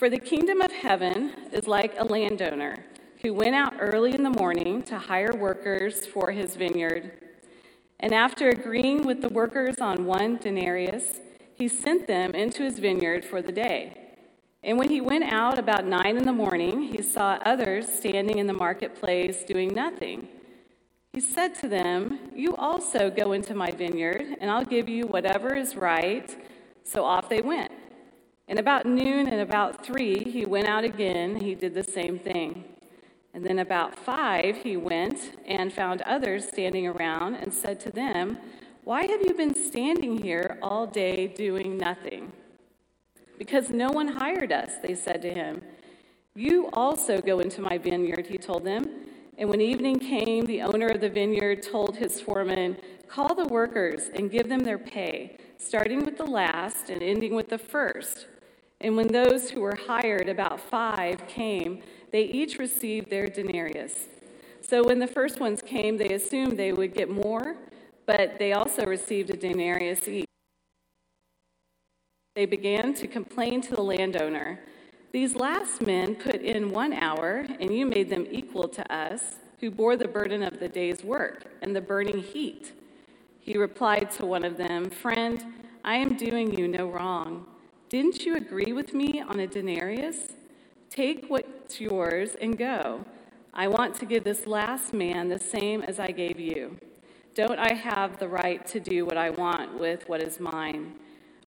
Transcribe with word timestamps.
For 0.00 0.08
the 0.08 0.18
kingdom 0.18 0.62
of 0.62 0.72
heaven 0.72 1.34
is 1.52 1.66
like 1.66 1.92
a 1.98 2.04
landowner 2.04 2.86
who 3.20 3.34
went 3.34 3.54
out 3.54 3.74
early 3.78 4.14
in 4.14 4.22
the 4.22 4.30
morning 4.30 4.82
to 4.84 4.96
hire 4.96 5.34
workers 5.34 6.06
for 6.06 6.30
his 6.30 6.56
vineyard. 6.56 7.12
And 7.98 8.14
after 8.14 8.48
agreeing 8.48 9.04
with 9.06 9.20
the 9.20 9.28
workers 9.28 9.76
on 9.78 10.06
one 10.06 10.38
denarius, 10.38 11.20
he 11.52 11.68
sent 11.68 12.06
them 12.06 12.34
into 12.34 12.62
his 12.62 12.78
vineyard 12.78 13.26
for 13.26 13.42
the 13.42 13.52
day. 13.52 14.14
And 14.62 14.78
when 14.78 14.88
he 14.88 15.02
went 15.02 15.30
out 15.30 15.58
about 15.58 15.84
nine 15.84 16.16
in 16.16 16.24
the 16.24 16.32
morning, 16.32 16.80
he 16.80 17.02
saw 17.02 17.38
others 17.44 17.86
standing 17.86 18.38
in 18.38 18.46
the 18.46 18.54
marketplace 18.54 19.44
doing 19.44 19.74
nothing. 19.74 20.28
He 21.12 21.20
said 21.20 21.54
to 21.56 21.68
them, 21.68 22.20
You 22.34 22.56
also 22.56 23.10
go 23.10 23.32
into 23.32 23.54
my 23.54 23.70
vineyard, 23.70 24.38
and 24.40 24.50
I'll 24.50 24.64
give 24.64 24.88
you 24.88 25.06
whatever 25.06 25.54
is 25.54 25.76
right. 25.76 26.34
So 26.84 27.04
off 27.04 27.28
they 27.28 27.42
went. 27.42 27.72
And 28.50 28.58
about 28.58 28.84
noon 28.84 29.28
and 29.28 29.40
about 29.42 29.86
three, 29.86 30.24
he 30.24 30.44
went 30.44 30.66
out 30.66 30.82
again. 30.82 31.36
He 31.36 31.54
did 31.54 31.72
the 31.72 31.84
same 31.84 32.18
thing. 32.18 32.64
And 33.32 33.46
then 33.46 33.60
about 33.60 33.96
five, 33.96 34.56
he 34.56 34.76
went 34.76 35.38
and 35.46 35.72
found 35.72 36.02
others 36.02 36.48
standing 36.48 36.88
around 36.88 37.36
and 37.36 37.54
said 37.54 37.78
to 37.78 37.92
them, 37.92 38.38
Why 38.82 39.06
have 39.06 39.20
you 39.22 39.34
been 39.34 39.54
standing 39.54 40.20
here 40.20 40.58
all 40.60 40.84
day 40.88 41.28
doing 41.28 41.78
nothing? 41.78 42.32
Because 43.38 43.70
no 43.70 43.88
one 43.92 44.08
hired 44.08 44.50
us, 44.50 44.72
they 44.82 44.96
said 44.96 45.22
to 45.22 45.32
him. 45.32 45.62
You 46.34 46.70
also 46.72 47.20
go 47.20 47.38
into 47.38 47.60
my 47.60 47.78
vineyard, 47.78 48.26
he 48.26 48.36
told 48.36 48.64
them. 48.64 48.84
And 49.38 49.48
when 49.48 49.60
evening 49.60 50.00
came, 50.00 50.44
the 50.44 50.62
owner 50.62 50.88
of 50.88 51.00
the 51.00 51.08
vineyard 51.08 51.62
told 51.62 51.98
his 51.98 52.20
foreman, 52.20 52.78
Call 53.06 53.32
the 53.32 53.46
workers 53.46 54.10
and 54.12 54.28
give 54.28 54.48
them 54.48 54.64
their 54.64 54.78
pay, 54.78 55.38
starting 55.56 56.04
with 56.04 56.16
the 56.18 56.26
last 56.26 56.90
and 56.90 57.00
ending 57.00 57.36
with 57.36 57.48
the 57.48 57.56
first. 57.56 58.26
And 58.80 58.96
when 58.96 59.08
those 59.08 59.50
who 59.50 59.60
were 59.60 59.76
hired, 59.86 60.28
about 60.28 60.60
five, 60.60 61.26
came, 61.26 61.82
they 62.12 62.22
each 62.22 62.58
received 62.58 63.10
their 63.10 63.26
denarius. 63.26 64.08
So 64.62 64.84
when 64.84 64.98
the 64.98 65.06
first 65.06 65.40
ones 65.40 65.62
came, 65.62 65.96
they 65.96 66.14
assumed 66.14 66.58
they 66.58 66.72
would 66.72 66.94
get 66.94 67.10
more, 67.10 67.56
but 68.06 68.38
they 68.38 68.52
also 68.52 68.84
received 68.86 69.30
a 69.30 69.36
denarius 69.36 70.08
each. 70.08 70.26
They 72.36 72.46
began 72.46 72.94
to 72.94 73.06
complain 73.06 73.60
to 73.62 73.74
the 73.74 73.82
landowner 73.82 74.60
These 75.12 75.34
last 75.34 75.82
men 75.82 76.14
put 76.14 76.36
in 76.36 76.70
one 76.70 76.92
hour, 76.92 77.44
and 77.58 77.74
you 77.74 77.84
made 77.84 78.08
them 78.08 78.26
equal 78.30 78.68
to 78.68 78.94
us, 78.94 79.36
who 79.58 79.70
bore 79.70 79.96
the 79.96 80.08
burden 80.08 80.42
of 80.42 80.60
the 80.60 80.68
day's 80.68 81.02
work 81.02 81.44
and 81.60 81.74
the 81.74 81.80
burning 81.80 82.22
heat. 82.22 82.72
He 83.40 83.58
replied 83.58 84.10
to 84.12 84.26
one 84.26 84.44
of 84.44 84.56
them 84.56 84.88
Friend, 84.88 85.44
I 85.84 85.96
am 85.96 86.16
doing 86.16 86.56
you 86.56 86.68
no 86.68 86.88
wrong. 86.88 87.46
Didn't 87.90 88.24
you 88.24 88.36
agree 88.36 88.72
with 88.72 88.94
me 88.94 89.20
on 89.20 89.40
a 89.40 89.48
denarius? 89.48 90.36
Take 90.90 91.26
what's 91.26 91.80
yours 91.80 92.36
and 92.40 92.56
go. 92.56 93.04
I 93.52 93.66
want 93.66 93.96
to 93.96 94.06
give 94.06 94.22
this 94.22 94.46
last 94.46 94.94
man 94.94 95.28
the 95.28 95.40
same 95.40 95.82
as 95.82 95.98
I 95.98 96.12
gave 96.12 96.38
you. 96.38 96.76
Don't 97.34 97.58
I 97.58 97.74
have 97.74 98.20
the 98.20 98.28
right 98.28 98.64
to 98.68 98.78
do 98.78 99.04
what 99.04 99.16
I 99.16 99.30
want 99.30 99.76
with 99.76 100.08
what 100.08 100.22
is 100.22 100.38
mine? 100.38 100.94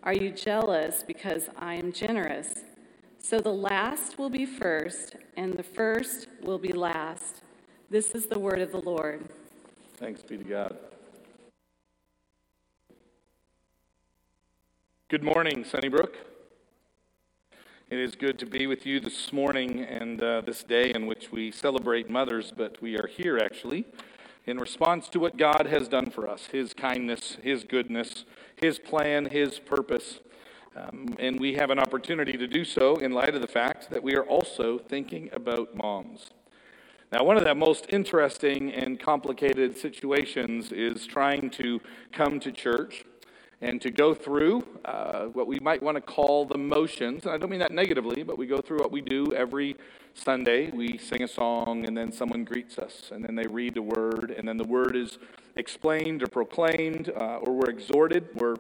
Are 0.04 0.14
you 0.14 0.32
jealous 0.32 1.02
because 1.02 1.48
I 1.58 1.76
am 1.76 1.94
generous? 1.94 2.66
So 3.20 3.40
the 3.40 3.54
last 3.54 4.20
will 4.20 4.30
be 4.30 4.46
first, 4.46 5.16
and 5.38 5.54
the 5.54 5.64
first 5.64 6.28
will 6.42 6.60
be 6.60 6.74
last. 6.74 7.42
This 7.90 8.12
is 8.12 8.26
the 8.26 8.38
word 8.38 8.60
of 8.60 8.74
the 8.74 8.82
Lord. 8.82 9.30
Thanks 9.96 10.22
be 10.22 10.38
to 10.38 10.44
God. 10.44 10.76
Good 15.08 15.24
morning, 15.24 15.64
Sunnybrook. 15.64 16.33
It 17.94 18.00
is 18.00 18.16
good 18.16 18.40
to 18.40 18.48
be 18.48 18.66
with 18.66 18.88
you 18.88 19.00
this 19.00 19.32
morning 19.32 19.82
and 19.82 20.20
uh, 20.20 20.42
this 20.42 20.64
day 20.64 20.90
in 20.96 21.06
which 21.06 21.32
we 21.32 21.52
celebrate 21.52 22.10
mothers, 22.10 22.52
but 22.52 22.82
we 22.82 22.98
are 22.98 23.06
here 23.06 23.38
actually 23.38 23.86
in 24.48 24.58
response 24.58 25.08
to 25.10 25.20
what 25.20 25.38
God 25.38 25.68
has 25.68 25.88
done 25.88 26.10
for 26.10 26.28
us 26.28 26.48
His 26.48 26.74
kindness, 26.74 27.38
His 27.44 27.64
goodness, 27.64 28.26
His 28.56 28.80
plan, 28.80 29.26
His 29.26 29.60
purpose. 29.60 30.22
Um, 30.76 31.16
and 31.20 31.40
we 31.40 31.54
have 31.54 31.70
an 31.70 31.78
opportunity 31.78 32.36
to 32.36 32.48
do 32.48 32.66
so 32.66 32.96
in 32.96 33.12
light 33.12 33.36
of 33.36 33.42
the 33.42 33.48
fact 33.48 33.92
that 33.92 34.02
we 34.02 34.16
are 34.16 34.26
also 34.26 34.80
thinking 34.80 35.30
about 35.32 35.76
moms. 35.76 36.32
Now, 37.12 37.24
one 37.24 37.38
of 37.38 37.44
the 37.44 37.54
most 37.54 37.86
interesting 37.90 38.74
and 38.74 39.00
complicated 39.00 39.78
situations 39.78 40.72
is 40.72 41.06
trying 41.06 41.52
to 41.52 41.80
come 42.12 42.40
to 42.40 42.52
church 42.52 43.06
and 43.64 43.82
to 43.82 43.90
go 43.90 44.14
through 44.14 44.62
uh, 44.84 45.24
what 45.28 45.48
we 45.48 45.58
might 45.62 45.82
want 45.82 45.96
to 45.96 46.02
call 46.02 46.46
the 46.46 46.58
motions. 46.58 47.24
And 47.24 47.34
I 47.34 47.38
don't 47.38 47.50
mean 47.50 47.62
that 47.62 47.72
negatively, 47.72 48.22
but 48.22 48.38
we 48.38 48.46
go 48.46 48.60
through 48.60 48.80
what 48.80 48.92
we 48.92 49.00
do 49.00 49.34
every 49.34 49.78
Sunday. 50.14 50.70
We 50.70 50.98
sing 50.98 51.24
a 51.24 51.28
song, 51.30 51.86
and 51.86 51.96
then 51.96 52.12
someone 52.12 52.44
greets 52.44 52.78
us, 52.78 53.10
and 53.14 53.24
then 53.24 53.36
they 53.36 53.48
read 53.48 53.76
the 53.76 53.82
word, 53.82 54.36
and 54.38 54.46
then 54.46 54.58
the 54.58 54.66
word 54.66 54.98
is 54.98 55.18
explained 55.56 56.22
or 56.22 56.28
proclaimed, 56.28 57.10
uh, 57.16 57.38
or 57.38 57.54
we're 57.54 57.70
exhorted, 57.70 58.28
we're 58.36 58.58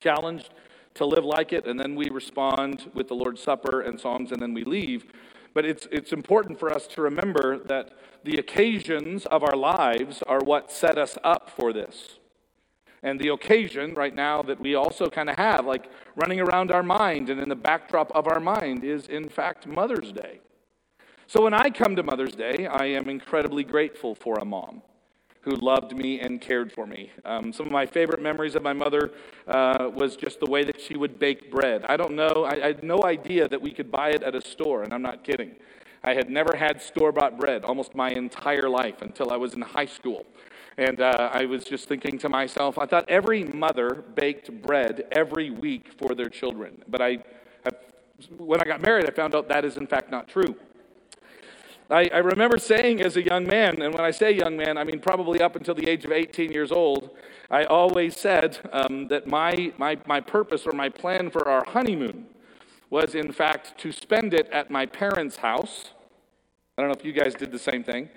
challenged 0.00 0.50
to 0.94 1.04
live 1.04 1.24
like 1.24 1.52
it, 1.52 1.66
and 1.66 1.78
then 1.78 1.96
we 1.96 2.08
respond 2.08 2.88
with 2.94 3.08
the 3.08 3.14
Lord's 3.14 3.42
Supper 3.42 3.80
and 3.80 3.98
songs, 3.98 4.30
and 4.30 4.40
then 4.40 4.54
we 4.54 4.62
leave. 4.62 5.06
But 5.54 5.64
it's, 5.64 5.88
it's 5.90 6.12
important 6.12 6.60
for 6.60 6.72
us 6.72 6.86
to 6.88 7.02
remember 7.02 7.58
that 7.58 7.98
the 8.22 8.36
occasions 8.36 9.26
of 9.26 9.42
our 9.42 9.56
lives 9.56 10.22
are 10.28 10.38
what 10.38 10.70
set 10.70 10.98
us 10.98 11.18
up 11.24 11.50
for 11.50 11.72
this 11.72 12.19
and 13.02 13.18
the 13.18 13.28
occasion 13.28 13.94
right 13.94 14.14
now 14.14 14.42
that 14.42 14.60
we 14.60 14.74
also 14.74 15.08
kind 15.08 15.30
of 15.30 15.36
have, 15.36 15.66
like 15.66 15.90
running 16.16 16.40
around 16.40 16.70
our 16.70 16.82
mind 16.82 17.30
and 17.30 17.40
in 17.40 17.48
the 17.48 17.56
backdrop 17.56 18.10
of 18.14 18.26
our 18.28 18.40
mind, 18.40 18.84
is 18.84 19.06
in 19.06 19.28
fact 19.28 19.66
Mother's 19.66 20.12
Day. 20.12 20.40
So 21.26 21.42
when 21.42 21.54
I 21.54 21.70
come 21.70 21.96
to 21.96 22.02
Mother's 22.02 22.34
Day, 22.34 22.66
I 22.66 22.86
am 22.86 23.08
incredibly 23.08 23.64
grateful 23.64 24.14
for 24.14 24.36
a 24.38 24.44
mom 24.44 24.82
who 25.42 25.52
loved 25.52 25.96
me 25.96 26.20
and 26.20 26.40
cared 26.40 26.70
for 26.70 26.86
me. 26.86 27.10
Um, 27.24 27.52
some 27.52 27.66
of 27.66 27.72
my 27.72 27.86
favorite 27.86 28.20
memories 28.20 28.54
of 28.54 28.62
my 28.62 28.74
mother 28.74 29.12
uh, 29.48 29.90
was 29.92 30.16
just 30.16 30.38
the 30.40 30.50
way 30.50 30.64
that 30.64 30.78
she 30.78 30.96
would 30.96 31.18
bake 31.18 31.50
bread. 31.50 31.84
I 31.88 31.96
don't 31.96 32.14
know, 32.14 32.44
I, 32.44 32.62
I 32.62 32.66
had 32.66 32.82
no 32.82 33.04
idea 33.04 33.48
that 33.48 33.62
we 33.62 33.70
could 33.70 33.90
buy 33.90 34.10
it 34.10 34.22
at 34.22 34.34
a 34.34 34.42
store, 34.42 34.82
and 34.82 34.92
I'm 34.92 35.02
not 35.02 35.24
kidding. 35.24 35.52
I 36.02 36.14
had 36.14 36.30
never 36.30 36.56
had 36.56 36.80
store 36.80 37.12
bought 37.12 37.38
bread 37.38 37.64
almost 37.64 37.94
my 37.94 38.10
entire 38.10 38.68
life 38.68 39.02
until 39.02 39.30
I 39.30 39.36
was 39.36 39.54
in 39.54 39.62
high 39.62 39.86
school. 39.86 40.26
And 40.80 41.02
uh, 41.02 41.28
I 41.30 41.44
was 41.44 41.64
just 41.64 41.88
thinking 41.88 42.16
to 42.20 42.30
myself, 42.30 42.78
I 42.78 42.86
thought 42.86 43.04
every 43.06 43.44
mother 43.44 44.02
baked 44.14 44.50
bread 44.62 45.04
every 45.12 45.50
week 45.50 45.92
for 45.98 46.14
their 46.14 46.30
children. 46.30 46.82
But 46.88 47.02
I, 47.02 47.18
I 47.66 47.70
when 48.38 48.62
I 48.62 48.64
got 48.64 48.80
married, 48.80 49.04
I 49.06 49.10
found 49.10 49.34
out 49.34 49.46
that 49.48 49.66
is 49.66 49.76
in 49.76 49.86
fact 49.86 50.10
not 50.10 50.26
true. 50.26 50.56
I, 51.90 52.08
I, 52.14 52.18
remember 52.18 52.56
saying 52.56 53.02
as 53.02 53.18
a 53.18 53.22
young 53.22 53.46
man, 53.46 53.82
and 53.82 53.92
when 53.92 54.04
I 54.04 54.10
say 54.10 54.32
young 54.32 54.56
man, 54.56 54.78
I 54.78 54.84
mean 54.84 55.00
probably 55.00 55.42
up 55.42 55.54
until 55.54 55.74
the 55.74 55.86
age 55.86 56.06
of 56.06 56.12
18 56.12 56.50
years 56.50 56.72
old, 56.72 57.10
I 57.50 57.64
always 57.64 58.16
said 58.16 58.58
um, 58.72 59.08
that 59.08 59.26
my, 59.26 59.74
my, 59.76 59.98
my 60.06 60.20
purpose 60.20 60.66
or 60.66 60.72
my 60.72 60.88
plan 60.88 61.30
for 61.30 61.46
our 61.46 61.64
honeymoon 61.64 62.24
was, 62.88 63.14
in 63.14 63.32
fact, 63.32 63.76
to 63.80 63.92
spend 63.92 64.32
it 64.32 64.48
at 64.50 64.70
my 64.70 64.86
parents' 64.86 65.36
house. 65.36 65.90
I 66.78 66.82
don't 66.82 66.90
know 66.90 66.96
if 66.98 67.04
you 67.04 67.12
guys 67.12 67.34
did 67.34 67.52
the 67.52 67.58
same 67.58 67.84
thing 67.84 68.08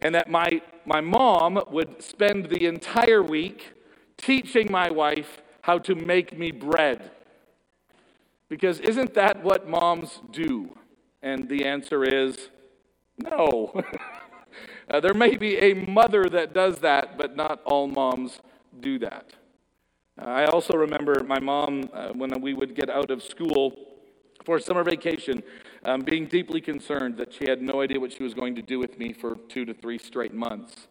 and 0.00 0.14
that 0.14 0.30
my, 0.30 0.60
my 0.84 1.00
mom 1.00 1.60
would 1.70 2.02
spend 2.02 2.46
the 2.46 2.66
entire 2.66 3.22
week 3.22 3.72
teaching 4.16 4.70
my 4.70 4.90
wife 4.90 5.42
how 5.62 5.78
to 5.78 5.94
make 5.94 6.38
me 6.38 6.50
bread. 6.50 7.10
Because 8.48 8.80
isn't 8.80 9.14
that 9.14 9.42
what 9.42 9.68
moms 9.68 10.20
do? 10.32 10.76
And 11.22 11.48
the 11.48 11.64
answer 11.64 12.04
is 12.04 12.48
no. 13.18 13.72
uh, 14.90 15.00
there 15.00 15.14
may 15.14 15.36
be 15.36 15.56
a 15.58 15.74
mother 15.74 16.24
that 16.24 16.54
does 16.54 16.78
that, 16.78 17.18
but 17.18 17.36
not 17.36 17.60
all 17.64 17.86
moms 17.86 18.40
do 18.80 18.98
that. 19.00 19.32
Uh, 20.20 20.24
I 20.24 20.46
also 20.46 20.76
remember 20.76 21.22
my 21.24 21.38
mom, 21.38 21.90
uh, 21.92 22.08
when 22.08 22.40
we 22.40 22.54
would 22.54 22.74
get 22.74 22.88
out 22.88 23.10
of 23.10 23.22
school 23.22 23.74
for 24.44 24.58
summer 24.58 24.84
vacation, 24.84 25.42
um, 25.84 26.00
being 26.00 26.26
deeply 26.26 26.60
concerned 26.60 27.16
that 27.18 27.32
she 27.32 27.48
had 27.48 27.62
no 27.62 27.80
idea 27.80 28.00
what 28.00 28.12
she 28.12 28.22
was 28.22 28.34
going 28.34 28.54
to 28.54 28.62
do 28.62 28.78
with 28.78 28.98
me 28.98 29.12
for 29.12 29.36
two 29.48 29.64
to 29.64 29.74
three 29.74 29.98
straight 29.98 30.34
months. 30.34 30.88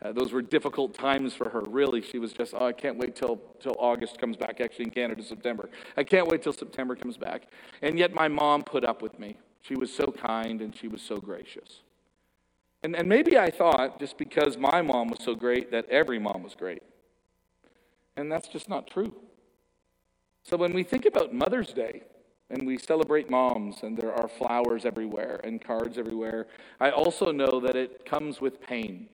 Uh, 0.00 0.12
those 0.12 0.32
were 0.32 0.42
difficult 0.42 0.94
times 0.94 1.34
for 1.34 1.48
her. 1.48 1.60
Really, 1.62 2.00
she 2.00 2.18
was 2.18 2.32
just, 2.32 2.54
oh, 2.56 2.66
I 2.66 2.72
can't 2.72 2.96
wait 2.98 3.16
till, 3.16 3.40
till 3.60 3.74
August 3.78 4.18
comes 4.18 4.36
back, 4.36 4.60
actually 4.60 4.84
in 4.84 4.90
Canada, 4.90 5.22
September. 5.24 5.68
I 5.96 6.04
can't 6.04 6.28
wait 6.28 6.42
till 6.42 6.52
September 6.52 6.94
comes 6.94 7.16
back. 7.16 7.48
And 7.82 7.98
yet 7.98 8.14
my 8.14 8.28
mom 8.28 8.62
put 8.62 8.84
up 8.84 9.02
with 9.02 9.18
me. 9.18 9.36
She 9.62 9.74
was 9.74 9.92
so 9.92 10.06
kind 10.06 10.60
and 10.60 10.74
she 10.74 10.86
was 10.86 11.02
so 11.02 11.16
gracious. 11.16 11.80
And, 12.84 12.94
and 12.94 13.08
maybe 13.08 13.36
I 13.36 13.50
thought, 13.50 13.98
just 13.98 14.16
because 14.18 14.56
my 14.56 14.82
mom 14.82 15.08
was 15.08 15.18
so 15.24 15.34
great, 15.34 15.72
that 15.72 15.88
every 15.90 16.20
mom 16.20 16.44
was 16.44 16.54
great. 16.54 16.82
And 18.16 18.30
that's 18.30 18.46
just 18.46 18.68
not 18.68 18.86
true. 18.86 19.12
So 20.44 20.56
when 20.56 20.72
we 20.72 20.84
think 20.84 21.06
about 21.06 21.34
Mother's 21.34 21.72
Day, 21.72 22.02
and 22.50 22.66
we 22.66 22.78
celebrate 22.78 23.28
moms, 23.28 23.82
and 23.82 23.96
there 23.96 24.12
are 24.12 24.28
flowers 24.28 24.84
everywhere 24.84 25.40
and 25.44 25.60
cards 25.60 25.98
everywhere. 25.98 26.46
I 26.80 26.90
also 26.90 27.30
know 27.30 27.60
that 27.60 27.76
it 27.76 28.06
comes 28.06 28.40
with 28.40 28.60
pain. 28.60 29.08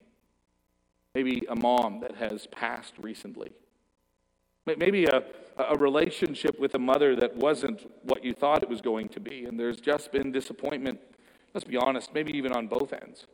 Maybe 1.14 1.42
a 1.48 1.56
mom 1.56 2.00
that 2.00 2.16
has 2.16 2.46
passed 2.48 2.94
recently. 3.00 3.52
Maybe 4.66 5.04
a, 5.04 5.22
a 5.58 5.76
relationship 5.76 6.58
with 6.58 6.74
a 6.74 6.78
mother 6.78 7.14
that 7.16 7.36
wasn't 7.36 7.90
what 8.04 8.24
you 8.24 8.32
thought 8.32 8.62
it 8.62 8.68
was 8.68 8.80
going 8.80 9.08
to 9.10 9.20
be, 9.20 9.44
and 9.44 9.58
there's 9.58 9.80
just 9.80 10.10
been 10.12 10.32
disappointment, 10.32 11.00
let's 11.52 11.66
be 11.66 11.76
honest, 11.76 12.14
maybe 12.14 12.32
even 12.36 12.52
on 12.52 12.66
both 12.66 12.92
ends. 12.92 13.26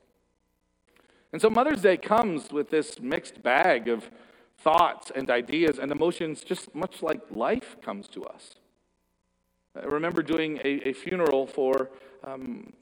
And 1.33 1.41
so 1.41 1.49
Mother's 1.49 1.83
Day 1.83 1.97
comes 1.97 2.51
with 2.51 2.71
this 2.71 3.01
mixed 3.01 3.43
bag 3.43 3.87
of 3.87 4.11
thoughts 4.59 5.13
and 5.15 5.31
ideas 5.31 5.79
and 5.79 5.93
emotions, 5.93 6.43
just 6.43 6.75
much 6.75 7.03
like 7.03 7.21
life 7.31 7.77
comes 7.81 8.09
to 8.09 8.25
us. 8.25 8.57
I 9.77 9.87
remember 9.87 10.23
doing 10.23 10.59
a, 10.65 10.89
a 10.89 10.93
funeral 10.93 11.47
for 11.47 11.91
um, 12.25 12.73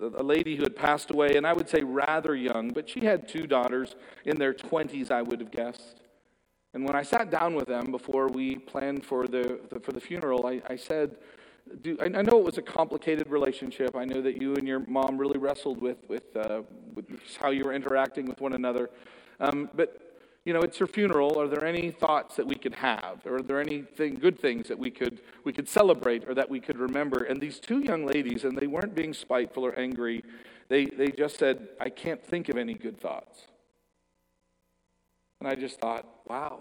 a, 0.00 0.06
a, 0.20 0.22
lady 0.22 0.56
who 0.56 0.62
had 0.62 0.74
passed 0.74 1.10
away, 1.10 1.36
and 1.36 1.46
I 1.46 1.52
would 1.52 1.68
say 1.68 1.82
rather 1.82 2.34
young, 2.34 2.70
but 2.70 2.88
she 2.88 3.04
had 3.04 3.28
two 3.28 3.46
daughters 3.46 3.96
in 4.24 4.38
their 4.38 4.54
20s, 4.54 5.10
I 5.10 5.22
would 5.22 5.40
have 5.40 5.50
guessed. 5.50 6.00
And 6.74 6.84
when 6.84 6.96
I 6.96 7.02
sat 7.02 7.30
down 7.30 7.54
with 7.54 7.66
them 7.66 7.90
before 7.90 8.28
we 8.28 8.56
planned 8.56 9.04
for 9.04 9.26
the, 9.26 9.60
the 9.70 9.78
for 9.80 9.92
the 9.92 10.00
funeral, 10.00 10.46
I, 10.46 10.60
I 10.68 10.76
said, 10.76 11.16
do, 11.82 11.96
I, 12.00 12.04
I, 12.04 12.22
know 12.22 12.38
it 12.38 12.44
was 12.44 12.58
a 12.58 12.62
complicated 12.62 13.28
relationship. 13.28 13.94
I 13.94 14.04
know 14.04 14.20
that 14.22 14.40
you 14.40 14.54
and 14.54 14.66
your 14.66 14.80
mom 14.80 15.18
really 15.18 15.38
wrestled 15.38 15.80
with, 15.80 15.98
with, 16.08 16.34
uh, 16.36 16.62
with 16.94 17.06
how 17.40 17.50
you 17.50 17.64
were 17.64 17.74
interacting 17.74 18.26
with 18.26 18.40
one 18.40 18.54
another. 18.54 18.90
Um, 19.40 19.70
but 19.74 20.07
you 20.48 20.54
know, 20.54 20.60
it's 20.60 20.78
her 20.78 20.86
funeral. 20.86 21.38
Are 21.38 21.46
there 21.46 21.62
any 21.62 21.90
thoughts 21.90 22.36
that 22.36 22.46
we 22.46 22.54
could 22.54 22.76
have? 22.76 23.20
Or 23.26 23.36
are 23.36 23.42
there 23.42 23.60
anything 23.60 24.14
good 24.14 24.40
things 24.40 24.66
that 24.68 24.78
we 24.78 24.90
could 24.90 25.20
we 25.44 25.52
could 25.52 25.68
celebrate 25.68 26.26
or 26.26 26.32
that 26.32 26.48
we 26.48 26.58
could 26.58 26.78
remember? 26.78 27.24
And 27.24 27.38
these 27.38 27.60
two 27.60 27.80
young 27.80 28.06
ladies, 28.06 28.44
and 28.44 28.56
they 28.56 28.66
weren't 28.66 28.94
being 28.94 29.12
spiteful 29.12 29.66
or 29.66 29.78
angry, 29.78 30.24
they, 30.70 30.86
they 30.86 31.08
just 31.08 31.38
said, 31.38 31.68
I 31.78 31.90
can't 31.90 32.24
think 32.24 32.48
of 32.48 32.56
any 32.56 32.72
good 32.72 32.98
thoughts. 32.98 33.42
And 35.38 35.50
I 35.50 35.54
just 35.54 35.80
thought, 35.80 36.06
wow. 36.26 36.60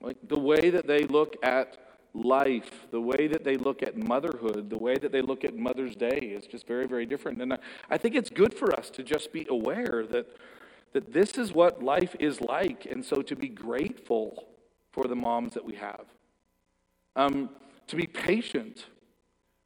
Like 0.00 0.16
the 0.26 0.38
way 0.38 0.70
that 0.70 0.86
they 0.86 1.04
look 1.04 1.36
at 1.42 1.76
life, 2.14 2.86
the 2.90 3.02
way 3.02 3.26
that 3.26 3.44
they 3.44 3.58
look 3.58 3.82
at 3.82 3.98
motherhood, 3.98 4.70
the 4.70 4.78
way 4.78 4.96
that 4.96 5.12
they 5.12 5.20
look 5.20 5.44
at 5.44 5.54
Mother's 5.54 5.94
Day 5.94 6.32
is 6.36 6.46
just 6.46 6.66
very, 6.66 6.86
very 6.86 7.04
different. 7.04 7.42
And 7.42 7.52
I, 7.52 7.58
I 7.90 7.98
think 7.98 8.14
it's 8.14 8.30
good 8.30 8.54
for 8.54 8.74
us 8.74 8.88
to 8.90 9.02
just 9.02 9.30
be 9.30 9.46
aware 9.50 10.06
that 10.10 10.26
that 10.92 11.12
this 11.12 11.38
is 11.38 11.52
what 11.52 11.82
life 11.82 12.14
is 12.18 12.40
like. 12.40 12.86
And 12.90 13.04
so 13.04 13.22
to 13.22 13.36
be 13.36 13.48
grateful 13.48 14.46
for 14.90 15.04
the 15.04 15.16
moms 15.16 15.54
that 15.54 15.64
we 15.64 15.74
have, 15.74 16.04
um, 17.16 17.50
to 17.86 17.96
be 17.96 18.06
patient 18.06 18.86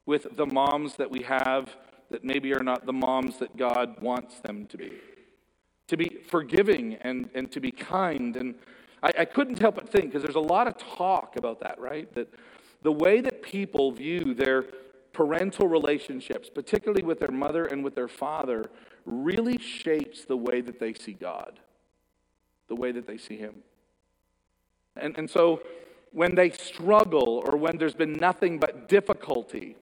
with 0.05 0.35
the 0.35 0.45
moms 0.45 0.95
that 0.95 1.11
we 1.11 1.23
have 1.23 1.75
that 2.09 2.23
maybe 2.23 2.53
are 2.53 2.63
not 2.63 2.85
the 2.85 2.93
moms 2.93 3.37
that 3.39 3.57
God 3.57 4.01
wants 4.01 4.39
them 4.39 4.65
to 4.67 4.77
be, 4.77 4.93
to 5.87 5.97
be 5.97 6.19
forgiving 6.29 6.95
and, 6.95 7.29
and 7.35 7.51
to 7.51 7.59
be 7.59 7.71
kind. 7.71 8.37
And 8.37 8.55
I, 9.03 9.11
I 9.19 9.25
couldn't 9.25 9.59
help 9.59 9.75
but 9.75 9.89
think, 9.89 10.05
because 10.05 10.23
there's 10.23 10.35
a 10.35 10.39
lot 10.39 10.67
of 10.67 10.77
talk 10.77 11.35
about 11.35 11.59
that, 11.59 11.79
right? 11.79 12.11
That 12.15 12.33
the 12.83 12.91
way 12.91 13.19
that 13.21 13.41
people 13.41 13.91
view 13.91 14.33
their 14.33 14.65
parental 15.11 15.67
relationships, 15.67 16.49
particularly 16.53 17.03
with 17.03 17.19
their 17.19 17.31
mother 17.31 17.65
and 17.65 17.83
with 17.83 17.95
their 17.95 18.07
father, 18.07 18.65
really 19.07 19.57
shapes 19.57 20.25
the 20.25 20.37
way 20.37 20.61
that 20.61 20.79
they 20.79 20.93
see 20.93 21.13
God, 21.13 21.59
the 22.67 22.75
way 22.75 22.91
that 22.91 23.07
they 23.07 23.17
see 23.17 23.37
Him. 23.37 23.55
And, 24.95 25.17
and 25.17 25.29
so 25.29 25.61
when 26.11 26.35
they 26.35 26.49
struggle 26.49 27.43
or 27.45 27.57
when 27.57 27.77
there's 27.77 27.95
been 27.95 28.13
nothing 28.13 28.59
but 28.59 28.89
difficulty, 28.89 29.75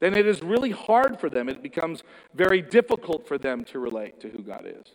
then 0.00 0.16
it 0.16 0.26
is 0.26 0.42
really 0.42 0.70
hard 0.70 1.20
for 1.20 1.30
them. 1.30 1.48
It 1.48 1.62
becomes 1.62 2.02
very 2.34 2.62
difficult 2.62 3.26
for 3.26 3.38
them 3.38 3.64
to 3.66 3.78
relate 3.78 4.20
to 4.20 4.28
who 4.28 4.42
God 4.42 4.66
is. 4.66 4.94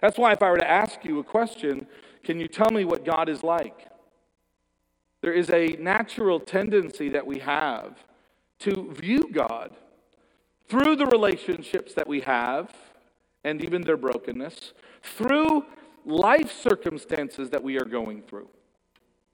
That's 0.00 0.18
why, 0.18 0.32
if 0.32 0.42
I 0.42 0.50
were 0.50 0.58
to 0.58 0.68
ask 0.68 1.04
you 1.04 1.20
a 1.20 1.24
question, 1.24 1.86
can 2.24 2.40
you 2.40 2.48
tell 2.48 2.70
me 2.70 2.84
what 2.84 3.04
God 3.04 3.28
is 3.28 3.44
like? 3.44 3.86
There 5.20 5.32
is 5.32 5.50
a 5.50 5.76
natural 5.78 6.40
tendency 6.40 7.08
that 7.10 7.26
we 7.26 7.38
have 7.38 8.04
to 8.60 8.92
view 8.92 9.30
God 9.32 9.70
through 10.68 10.96
the 10.96 11.06
relationships 11.06 11.94
that 11.94 12.08
we 12.08 12.20
have 12.20 12.74
and 13.44 13.64
even 13.64 13.82
their 13.82 13.96
brokenness, 13.96 14.72
through 15.02 15.64
life 16.04 16.52
circumstances 16.52 17.50
that 17.50 17.62
we 17.62 17.78
are 17.78 17.84
going 17.84 18.22
through. 18.22 18.48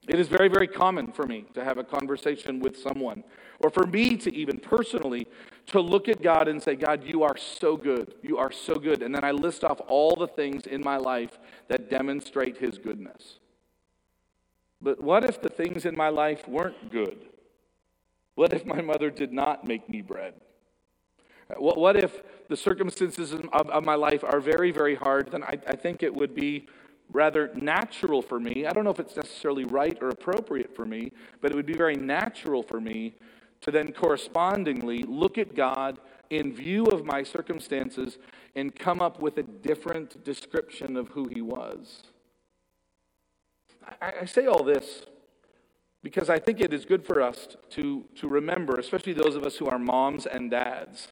It 0.06 0.18
is 0.18 0.28
very, 0.28 0.48
very 0.48 0.66
common 0.66 1.12
for 1.12 1.26
me 1.26 1.44
to 1.52 1.62
have 1.62 1.76
a 1.76 1.84
conversation 1.84 2.60
with 2.60 2.78
someone, 2.78 3.24
or 3.60 3.68
for 3.68 3.86
me 3.86 4.16
to 4.16 4.34
even 4.34 4.58
personally 4.58 5.26
to 5.66 5.80
look 5.80 6.08
at 6.08 6.22
God 6.22 6.48
and 6.48 6.62
say, 6.62 6.76
God, 6.76 7.04
you 7.04 7.22
are 7.22 7.36
so 7.36 7.76
good. 7.76 8.14
You 8.22 8.38
are 8.38 8.50
so 8.50 8.76
good. 8.76 9.02
And 9.02 9.14
then 9.14 9.24
I 9.24 9.32
list 9.32 9.64
off 9.64 9.80
all 9.86 10.16
the 10.16 10.28
things 10.28 10.66
in 10.66 10.80
my 10.80 10.96
life 10.96 11.38
that 11.68 11.90
demonstrate 11.90 12.56
His 12.56 12.78
goodness. 12.78 13.38
But 14.80 15.02
what 15.02 15.24
if 15.24 15.42
the 15.42 15.48
things 15.50 15.84
in 15.84 15.96
my 15.96 16.08
life 16.08 16.48
weren't 16.48 16.90
good? 16.90 17.26
What 18.34 18.52
if 18.52 18.64
my 18.64 18.80
mother 18.80 19.10
did 19.10 19.32
not 19.32 19.66
make 19.66 19.88
me 19.90 20.00
bread? 20.00 20.34
What 21.56 21.96
if 21.96 22.22
the 22.48 22.56
circumstances 22.56 23.32
of, 23.32 23.42
of 23.52 23.84
my 23.84 23.94
life 23.94 24.22
are 24.22 24.40
very, 24.40 24.70
very 24.70 24.94
hard? 24.94 25.30
Then 25.30 25.42
I, 25.42 25.58
I 25.66 25.76
think 25.76 26.02
it 26.02 26.14
would 26.14 26.34
be 26.34 26.66
rather 27.10 27.50
natural 27.54 28.20
for 28.20 28.38
me. 28.38 28.66
I 28.66 28.70
don't 28.72 28.84
know 28.84 28.90
if 28.90 29.00
it's 29.00 29.16
necessarily 29.16 29.64
right 29.64 29.96
or 30.02 30.10
appropriate 30.10 30.76
for 30.76 30.84
me, 30.84 31.12
but 31.40 31.50
it 31.50 31.54
would 31.54 31.66
be 31.66 31.72
very 31.72 31.96
natural 31.96 32.62
for 32.62 32.80
me 32.80 33.14
to 33.62 33.70
then 33.70 33.92
correspondingly 33.92 35.02
look 35.04 35.38
at 35.38 35.54
God 35.54 35.98
in 36.30 36.54
view 36.54 36.84
of 36.86 37.06
my 37.06 37.22
circumstances 37.22 38.18
and 38.54 38.74
come 38.74 39.00
up 39.00 39.20
with 39.20 39.38
a 39.38 39.42
different 39.42 40.22
description 40.24 40.96
of 40.96 41.08
who 41.08 41.28
He 41.28 41.40
was. 41.40 42.02
I, 44.02 44.12
I 44.22 44.24
say 44.26 44.46
all 44.46 44.62
this 44.62 45.06
because 46.02 46.28
I 46.28 46.38
think 46.38 46.60
it 46.60 46.72
is 46.72 46.84
good 46.84 47.04
for 47.04 47.22
us 47.22 47.56
to, 47.70 48.04
to 48.16 48.28
remember, 48.28 48.76
especially 48.76 49.14
those 49.14 49.34
of 49.34 49.44
us 49.44 49.56
who 49.56 49.66
are 49.66 49.78
moms 49.78 50.26
and 50.26 50.50
dads, 50.50 51.08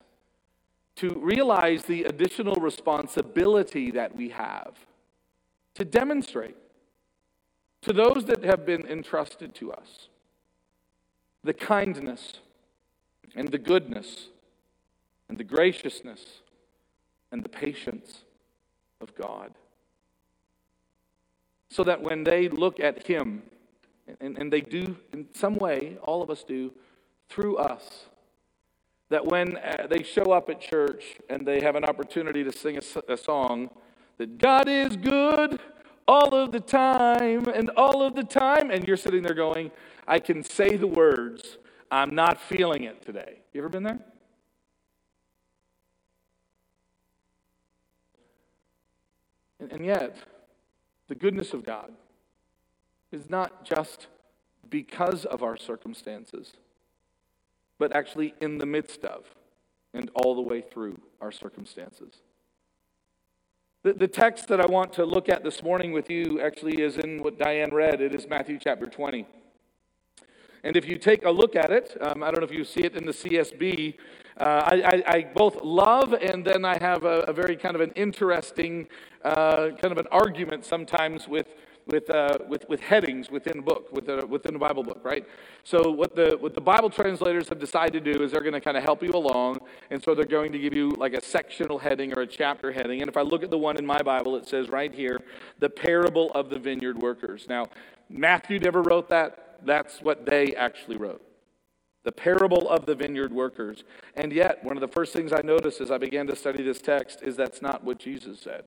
to 0.96 1.10
realize 1.10 1.84
the 1.84 2.04
additional 2.04 2.56
responsibility 2.56 3.90
that 3.90 4.16
we 4.16 4.30
have 4.30 4.74
to 5.74 5.84
demonstrate 5.84 6.56
to 7.82 7.92
those 7.92 8.24
that 8.24 8.42
have 8.42 8.64
been 8.64 8.86
entrusted 8.86 9.54
to 9.54 9.72
us 9.72 10.08
the 11.44 11.54
kindness 11.54 12.40
and 13.36 13.48
the 13.48 13.58
goodness 13.58 14.28
and 15.28 15.38
the 15.38 15.44
graciousness 15.44 16.40
and 17.30 17.44
the 17.44 17.48
patience 17.48 18.22
of 19.00 19.14
God. 19.14 19.52
So 21.70 21.84
that 21.84 22.00
when 22.00 22.24
they 22.24 22.48
look 22.48 22.80
at 22.80 23.06
Him, 23.06 23.42
and, 24.20 24.38
and 24.38 24.52
they 24.52 24.60
do 24.60 24.96
in 25.12 25.26
some 25.34 25.56
way, 25.56 25.98
all 26.02 26.22
of 26.22 26.30
us 26.30 26.42
do, 26.42 26.72
through 27.28 27.56
us, 27.56 28.06
that 29.08 29.24
when 29.24 29.56
uh, 29.56 29.86
they 29.88 30.02
show 30.02 30.32
up 30.32 30.48
at 30.50 30.60
church 30.60 31.18
and 31.28 31.46
they 31.46 31.60
have 31.60 31.76
an 31.76 31.84
opportunity 31.84 32.42
to 32.42 32.52
sing 32.52 32.78
a, 32.78 33.12
a 33.12 33.16
song, 33.16 33.70
that 34.18 34.38
God 34.38 34.68
is 34.68 34.96
good 34.96 35.60
all 36.08 36.34
of 36.34 36.52
the 36.52 36.60
time 36.60 37.46
and 37.46 37.70
all 37.70 38.02
of 38.02 38.14
the 38.14 38.24
time, 38.24 38.70
and 38.70 38.86
you're 38.86 38.96
sitting 38.96 39.22
there 39.22 39.34
going, 39.34 39.70
I 40.06 40.18
can 40.18 40.42
say 40.42 40.76
the 40.76 40.86
words, 40.86 41.58
I'm 41.90 42.14
not 42.14 42.40
feeling 42.40 42.84
it 42.84 43.04
today. 43.04 43.40
You 43.52 43.60
ever 43.60 43.68
been 43.68 43.82
there? 43.82 44.00
And, 49.60 49.72
and 49.72 49.84
yet, 49.84 50.16
the 51.08 51.14
goodness 51.14 51.52
of 51.52 51.64
God 51.64 51.92
is 53.12 53.30
not 53.30 53.64
just 53.64 54.08
because 54.68 55.24
of 55.24 55.42
our 55.42 55.56
circumstances 55.56 56.52
but 57.78 57.94
actually 57.94 58.34
in 58.40 58.58
the 58.58 58.66
midst 58.66 59.04
of 59.04 59.24
and 59.94 60.10
all 60.14 60.34
the 60.34 60.42
way 60.42 60.60
through 60.60 60.98
our 61.20 61.32
circumstances. 61.32 62.22
The, 63.82 63.92
the 63.92 64.08
text 64.08 64.48
that 64.48 64.60
I 64.60 64.66
want 64.66 64.92
to 64.94 65.04
look 65.04 65.28
at 65.28 65.44
this 65.44 65.62
morning 65.62 65.92
with 65.92 66.10
you 66.10 66.40
actually 66.40 66.82
is 66.82 66.98
in 66.98 67.22
what 67.22 67.38
Diane 67.38 67.72
read. 67.72 68.00
It 68.00 68.14
is 68.14 68.26
Matthew 68.28 68.58
chapter 68.60 68.86
20. 68.86 69.26
And 70.64 70.76
if 70.76 70.88
you 70.88 70.96
take 70.96 71.24
a 71.24 71.30
look 71.30 71.54
at 71.54 71.70
it, 71.70 71.96
um, 72.00 72.22
I 72.22 72.32
don't 72.32 72.40
know 72.40 72.46
if 72.46 72.52
you 72.52 72.64
see 72.64 72.80
it 72.80 72.96
in 72.96 73.06
the 73.06 73.12
CSB, 73.12 73.94
uh, 74.38 74.42
I, 74.42 74.82
I, 74.82 75.02
I, 75.06 75.26
both 75.34 75.62
love 75.62 76.12
and 76.12 76.44
then 76.44 76.64
I 76.64 76.76
have 76.78 77.04
a, 77.04 77.20
a 77.20 77.32
very 77.32 77.56
kind 77.56 77.74
of 77.74 77.80
an 77.80 77.92
interesting 77.92 78.88
uh, 79.24 79.68
kind 79.80 79.92
of 79.92 79.98
an 79.98 80.08
argument 80.10 80.64
sometimes 80.64 81.26
with 81.26 81.46
with, 81.86 82.10
uh, 82.10 82.38
with, 82.48 82.68
with 82.68 82.80
headings 82.80 83.30
within 83.30 83.58
a 83.58 83.62
book, 83.62 83.92
within 83.92 84.18
a, 84.18 84.26
within 84.26 84.56
a 84.56 84.58
Bible 84.58 84.82
book, 84.82 85.00
right? 85.04 85.24
So, 85.62 85.90
what 85.90 86.16
the, 86.16 86.36
what 86.40 86.54
the 86.54 86.60
Bible 86.60 86.90
translators 86.90 87.48
have 87.48 87.60
decided 87.60 88.04
to 88.04 88.12
do 88.12 88.24
is 88.24 88.32
they're 88.32 88.40
going 88.40 88.54
to 88.54 88.60
kind 88.60 88.76
of 88.76 88.82
help 88.82 89.02
you 89.02 89.12
along. 89.12 89.58
And 89.90 90.02
so, 90.02 90.14
they're 90.14 90.24
going 90.24 90.52
to 90.52 90.58
give 90.58 90.74
you 90.74 90.90
like 90.98 91.14
a 91.14 91.22
sectional 91.22 91.78
heading 91.78 92.16
or 92.16 92.22
a 92.22 92.26
chapter 92.26 92.72
heading. 92.72 93.02
And 93.02 93.08
if 93.08 93.16
I 93.16 93.22
look 93.22 93.42
at 93.42 93.50
the 93.50 93.58
one 93.58 93.76
in 93.76 93.86
my 93.86 94.02
Bible, 94.02 94.36
it 94.36 94.48
says 94.48 94.68
right 94.68 94.92
here, 94.92 95.20
the 95.60 95.70
parable 95.70 96.32
of 96.32 96.50
the 96.50 96.58
vineyard 96.58 96.98
workers. 96.98 97.46
Now, 97.48 97.66
Matthew 98.10 98.58
never 98.58 98.82
wrote 98.82 99.08
that. 99.10 99.60
That's 99.64 100.00
what 100.00 100.26
they 100.26 100.54
actually 100.54 100.96
wrote. 100.96 101.22
The 102.04 102.12
parable 102.12 102.68
of 102.68 102.86
the 102.86 102.94
vineyard 102.94 103.32
workers. 103.32 103.84
And 104.14 104.32
yet, 104.32 104.62
one 104.64 104.76
of 104.76 104.80
the 104.80 104.88
first 104.88 105.12
things 105.12 105.32
I 105.32 105.40
noticed 105.42 105.80
as 105.80 105.90
I 105.90 105.98
began 105.98 106.26
to 106.28 106.36
study 106.36 106.62
this 106.62 106.80
text 106.80 107.22
is 107.22 107.36
that's 107.36 107.62
not 107.62 107.84
what 107.84 107.98
Jesus 107.98 108.40
said. 108.40 108.64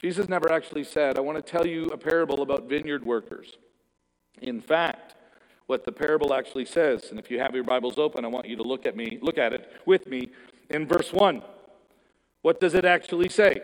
Jesus 0.00 0.28
never 0.28 0.52
actually 0.52 0.84
said, 0.84 1.16
I 1.16 1.20
want 1.20 1.36
to 1.36 1.42
tell 1.42 1.66
you 1.66 1.86
a 1.86 1.96
parable 1.96 2.42
about 2.42 2.68
vineyard 2.68 3.04
workers. 3.04 3.56
In 4.42 4.60
fact, 4.60 5.14
what 5.66 5.84
the 5.84 5.92
parable 5.92 6.34
actually 6.34 6.66
says, 6.66 7.10
and 7.10 7.18
if 7.18 7.30
you 7.30 7.40
have 7.40 7.54
your 7.54 7.64
Bibles 7.64 7.98
open, 7.98 8.24
I 8.24 8.28
want 8.28 8.46
you 8.46 8.56
to 8.56 8.62
look 8.62 8.86
at 8.86 8.96
me, 8.96 9.18
look 9.20 9.38
at 9.38 9.52
it 9.52 9.72
with 9.86 10.06
me 10.06 10.28
in 10.70 10.86
verse 10.86 11.12
1. 11.12 11.42
What 12.42 12.60
does 12.60 12.74
it 12.74 12.84
actually 12.84 13.28
say? 13.28 13.60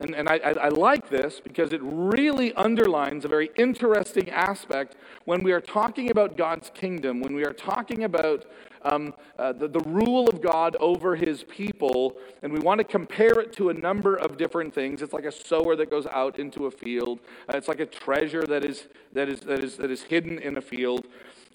And, 0.00 0.14
and 0.14 0.28
I, 0.28 0.36
I, 0.36 0.50
I, 0.52 0.68
like 0.68 1.08
this 1.08 1.40
because 1.40 1.72
it 1.72 1.80
really 1.82 2.52
underlines 2.54 3.24
a 3.24 3.28
very 3.28 3.50
interesting 3.56 4.28
aspect 4.30 4.96
when 5.24 5.42
we 5.44 5.52
are 5.52 5.60
talking 5.60 6.10
about 6.10 6.36
God's 6.36 6.70
kingdom, 6.74 7.20
when 7.20 7.34
we 7.34 7.44
are 7.44 7.52
talking 7.52 8.02
about 8.02 8.44
um, 8.84 9.14
uh, 9.38 9.52
the, 9.52 9.68
the 9.68 9.80
rule 9.80 10.28
of 10.28 10.40
God 10.40 10.76
over 10.78 11.16
his 11.16 11.42
people, 11.44 12.16
and 12.42 12.52
we 12.52 12.60
want 12.60 12.78
to 12.78 12.84
compare 12.84 13.40
it 13.40 13.52
to 13.54 13.70
a 13.70 13.74
number 13.74 14.16
of 14.16 14.36
different 14.36 14.74
things. 14.74 15.02
It's 15.02 15.12
like 15.12 15.24
a 15.24 15.32
sower 15.32 15.74
that 15.76 15.90
goes 15.90 16.06
out 16.06 16.38
into 16.38 16.66
a 16.66 16.70
field, 16.70 17.20
uh, 17.48 17.56
it's 17.56 17.68
like 17.68 17.80
a 17.80 17.86
treasure 17.86 18.44
that 18.46 18.64
is, 18.64 18.88
that, 19.12 19.28
is, 19.28 19.40
that, 19.40 19.64
is, 19.64 19.76
that 19.78 19.90
is 19.90 20.02
hidden 20.02 20.38
in 20.38 20.56
a 20.56 20.62
field. 20.62 21.06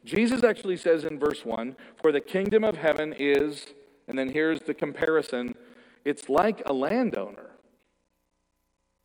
Jesus 0.04 0.44
actually 0.44 0.78
says 0.78 1.04
in 1.04 1.20
verse 1.20 1.46
1 1.46 1.76
For 2.02 2.12
the 2.12 2.22
kingdom 2.22 2.64
of 2.64 2.78
heaven 2.78 3.14
is, 3.18 3.68
and 4.08 4.18
then 4.18 4.30
here's 4.30 4.62
the 4.62 4.74
comparison 4.74 5.56
it's 6.06 6.30
like 6.30 6.62
a 6.66 6.74
landowner 6.74 7.52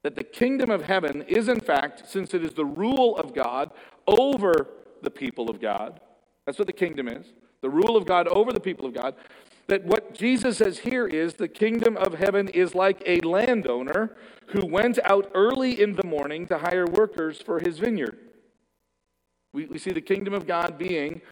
that 0.05 0.15
the 0.15 0.25
kingdom 0.25 0.71
of 0.71 0.83
heaven 0.83 1.23
is, 1.23 1.49
in 1.49 1.61
fact, 1.61 2.09
since 2.09 2.35
it 2.35 2.45
is 2.45 2.53
the 2.53 2.65
rule 2.65 3.17
of 3.17 3.35
God 3.35 3.71
over 4.07 4.69
the 5.03 5.11
people 5.11 5.51
of 5.51 5.61
God, 5.61 6.01
that's 6.47 6.59
what 6.59 6.67
the 6.67 6.73
kingdom 6.73 7.09
is 7.09 7.27
the 7.65 7.71
rule 7.71 7.97
of 7.97 8.05
God 8.05 8.29
over 8.29 8.53
the 8.53 8.61
people 8.61 8.87
of 8.87 8.93
God. 8.93 9.15
That 9.69 9.85
what 9.87 10.15
Jesus 10.15 10.59
says 10.59 10.81
here 10.81 11.07
is 11.07 11.35
the 11.35 11.49
kingdom 11.49 11.97
of 11.97 12.13
heaven 12.13 12.49
is 12.49 12.75
like 12.75 13.03
a 13.07 13.21
landowner 13.21 14.15
who 14.49 14.67
went 14.67 14.99
out 15.05 15.31
early 15.35 15.81
in 15.81 15.95
the 15.95 16.07
morning 16.07 16.47
to 16.49 16.59
hire 16.59 16.85
workers 16.85 17.41
for 17.41 17.59
his 17.61 17.79
vineyard. 17.79 18.19
We, 19.55 19.65
we 19.65 19.79
see 19.79 19.93
the 19.93 20.03
kingdom 20.03 20.35
of 20.35 20.47
God 20.47 20.77
being 20.77 21.23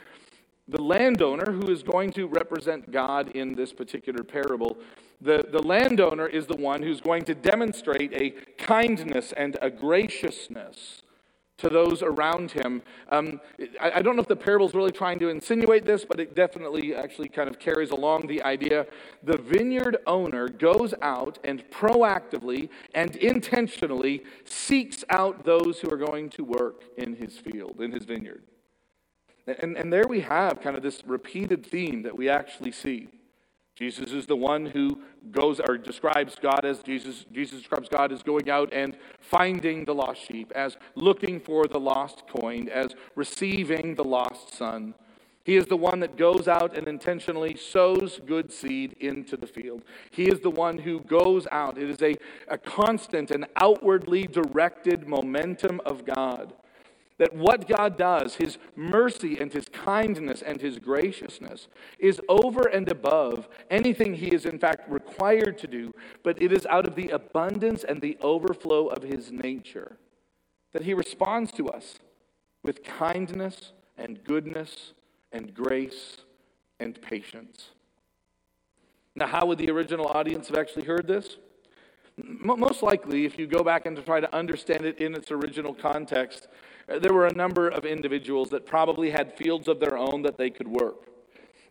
the 0.67 0.81
landowner 0.81 1.51
who 1.51 1.69
is 1.69 1.83
going 1.83 2.11
to 2.13 2.25
represent 2.25 2.89
God 2.89 3.29
in 3.35 3.53
this 3.53 3.71
particular 3.71 4.23
parable. 4.23 4.77
The, 5.21 5.45
the 5.51 5.61
landowner 5.61 6.25
is 6.25 6.47
the 6.47 6.55
one 6.55 6.81
who's 6.81 7.01
going 7.01 7.25
to 7.25 7.35
demonstrate 7.35 8.11
a 8.13 8.31
kindness 8.57 9.33
and 9.37 9.55
a 9.61 9.69
graciousness 9.69 11.03
to 11.57 11.69
those 11.69 12.01
around 12.01 12.51
him. 12.51 12.81
Um, 13.09 13.39
I, 13.79 13.91
I, 13.95 14.01
don't 14.01 14.15
know 14.15 14.21
if 14.21 14.27
the 14.27 14.35
parable 14.35 14.67
is 14.67 14.73
really 14.73 14.91
trying 14.91 15.19
to 15.19 15.29
insinuate 15.29 15.85
this, 15.85 16.03
but 16.03 16.19
it 16.19 16.35
definitely 16.35 16.95
actually 16.95 17.29
kind 17.29 17.47
of 17.47 17.59
carries 17.59 17.91
along 17.91 18.27
the 18.27 18.41
idea. 18.43 18.87
The 19.23 19.37
vineyard 19.37 19.97
owner 20.07 20.49
goes 20.49 20.93
out 21.01 21.37
and 21.43 21.63
proactively 21.69 22.69
and 22.95 23.15
intentionally 23.17 24.23
seeks 24.45 25.03
out 25.09 25.45
those 25.45 25.79
who 25.79 25.91
are 25.91 25.97
going 25.97 26.29
to 26.31 26.43
work 26.43 26.83
in 26.97 27.15
his 27.15 27.37
field, 27.37 27.79
in 27.79 27.91
his 27.91 28.05
vineyard. 28.05 28.43
And, 29.45 29.77
and 29.77 29.91
there 29.91 30.07
we 30.07 30.21
have 30.21 30.61
kind 30.61 30.75
of 30.75 30.83
this 30.83 31.03
repeated 31.05 31.65
theme 31.65 32.01
that 32.03 32.17
we 32.17 32.29
actually 32.29 32.71
see. 32.71 33.09
Jesus 33.75 34.11
is 34.11 34.27
the 34.27 34.35
one 34.35 34.67
who 34.67 35.01
goes 35.31 35.59
or 35.59 35.77
describes 35.77 36.35
God 36.39 36.63
as 36.63 36.83
Jesus. 36.83 37.25
Jesus 37.31 37.59
describes 37.59 37.89
God 37.89 38.11
as 38.11 38.21
going 38.21 38.49
out 38.49 38.71
and 38.71 38.95
finding 39.19 39.85
the 39.85 39.95
lost 39.95 40.21
sheep, 40.21 40.51
as 40.55 40.77
looking 40.95 41.39
for 41.39 41.65
the 41.65 41.79
lost 41.79 42.23
coin, 42.27 42.69
as 42.69 42.95
receiving 43.15 43.95
the 43.95 44.03
lost 44.03 44.53
son. 44.53 44.93
He 45.43 45.57
is 45.57 45.65
the 45.65 45.75
one 45.75 45.99
that 45.99 46.17
goes 46.17 46.47
out 46.47 46.77
and 46.77 46.87
intentionally 46.87 47.57
sows 47.57 48.21
good 48.25 48.51
seed 48.51 48.95
into 48.99 49.35
the 49.35 49.47
field. 49.47 49.83
He 50.11 50.25
is 50.25 50.39
the 50.39 50.49
one 50.49 50.77
who 50.77 51.01
goes 51.01 51.47
out. 51.51 51.77
It 51.77 51.89
is 51.89 52.01
a, 52.01 52.15
a 52.47 52.57
constant 52.57 53.29
and 53.31 53.45
outwardly 53.57 54.23
directed 54.23 55.05
momentum 55.07 55.81
of 55.85 56.05
God. 56.05 56.53
That 57.19 57.35
what 57.35 57.67
God 57.67 57.97
does, 57.97 58.35
His 58.35 58.57
mercy 58.75 59.37
and 59.39 59.53
His 59.53 59.69
kindness 59.69 60.41
and 60.41 60.59
His 60.59 60.79
graciousness, 60.79 61.67
is 61.99 62.19
over 62.27 62.67
and 62.67 62.89
above 62.89 63.47
anything 63.69 64.15
He 64.15 64.33
is 64.33 64.45
in 64.45 64.59
fact 64.59 64.89
required 64.89 65.57
to 65.59 65.67
do, 65.67 65.93
but 66.23 66.41
it 66.41 66.51
is 66.51 66.65
out 66.65 66.87
of 66.87 66.95
the 66.95 67.09
abundance 67.09 67.83
and 67.83 68.01
the 68.01 68.17
overflow 68.21 68.87
of 68.87 69.03
His 69.03 69.31
nature 69.31 69.97
that 70.73 70.83
He 70.83 70.93
responds 70.93 71.51
to 71.53 71.69
us 71.69 71.99
with 72.63 72.83
kindness 72.83 73.73
and 73.97 74.23
goodness 74.23 74.93
and 75.31 75.53
grace 75.53 76.17
and 76.79 76.99
patience. 77.01 77.69
Now, 79.15 79.27
how 79.27 79.45
would 79.45 79.59
the 79.59 79.69
original 79.69 80.07
audience 80.07 80.47
have 80.47 80.57
actually 80.57 80.85
heard 80.85 81.07
this? 81.07 81.37
Most 82.17 82.83
likely, 82.83 83.25
if 83.25 83.39
you 83.39 83.47
go 83.47 83.63
back 83.63 83.85
and 83.85 84.03
try 84.05 84.19
to 84.19 84.35
understand 84.35 84.85
it 84.85 84.99
in 84.99 85.15
its 85.15 85.31
original 85.31 85.73
context, 85.73 86.47
there 86.87 87.13
were 87.13 87.27
a 87.27 87.33
number 87.33 87.67
of 87.67 87.85
individuals 87.85 88.49
that 88.49 88.65
probably 88.65 89.11
had 89.11 89.37
fields 89.37 89.67
of 89.67 89.79
their 89.79 89.97
own 89.97 90.21
that 90.23 90.37
they 90.37 90.49
could 90.49 90.67
work. 90.67 91.07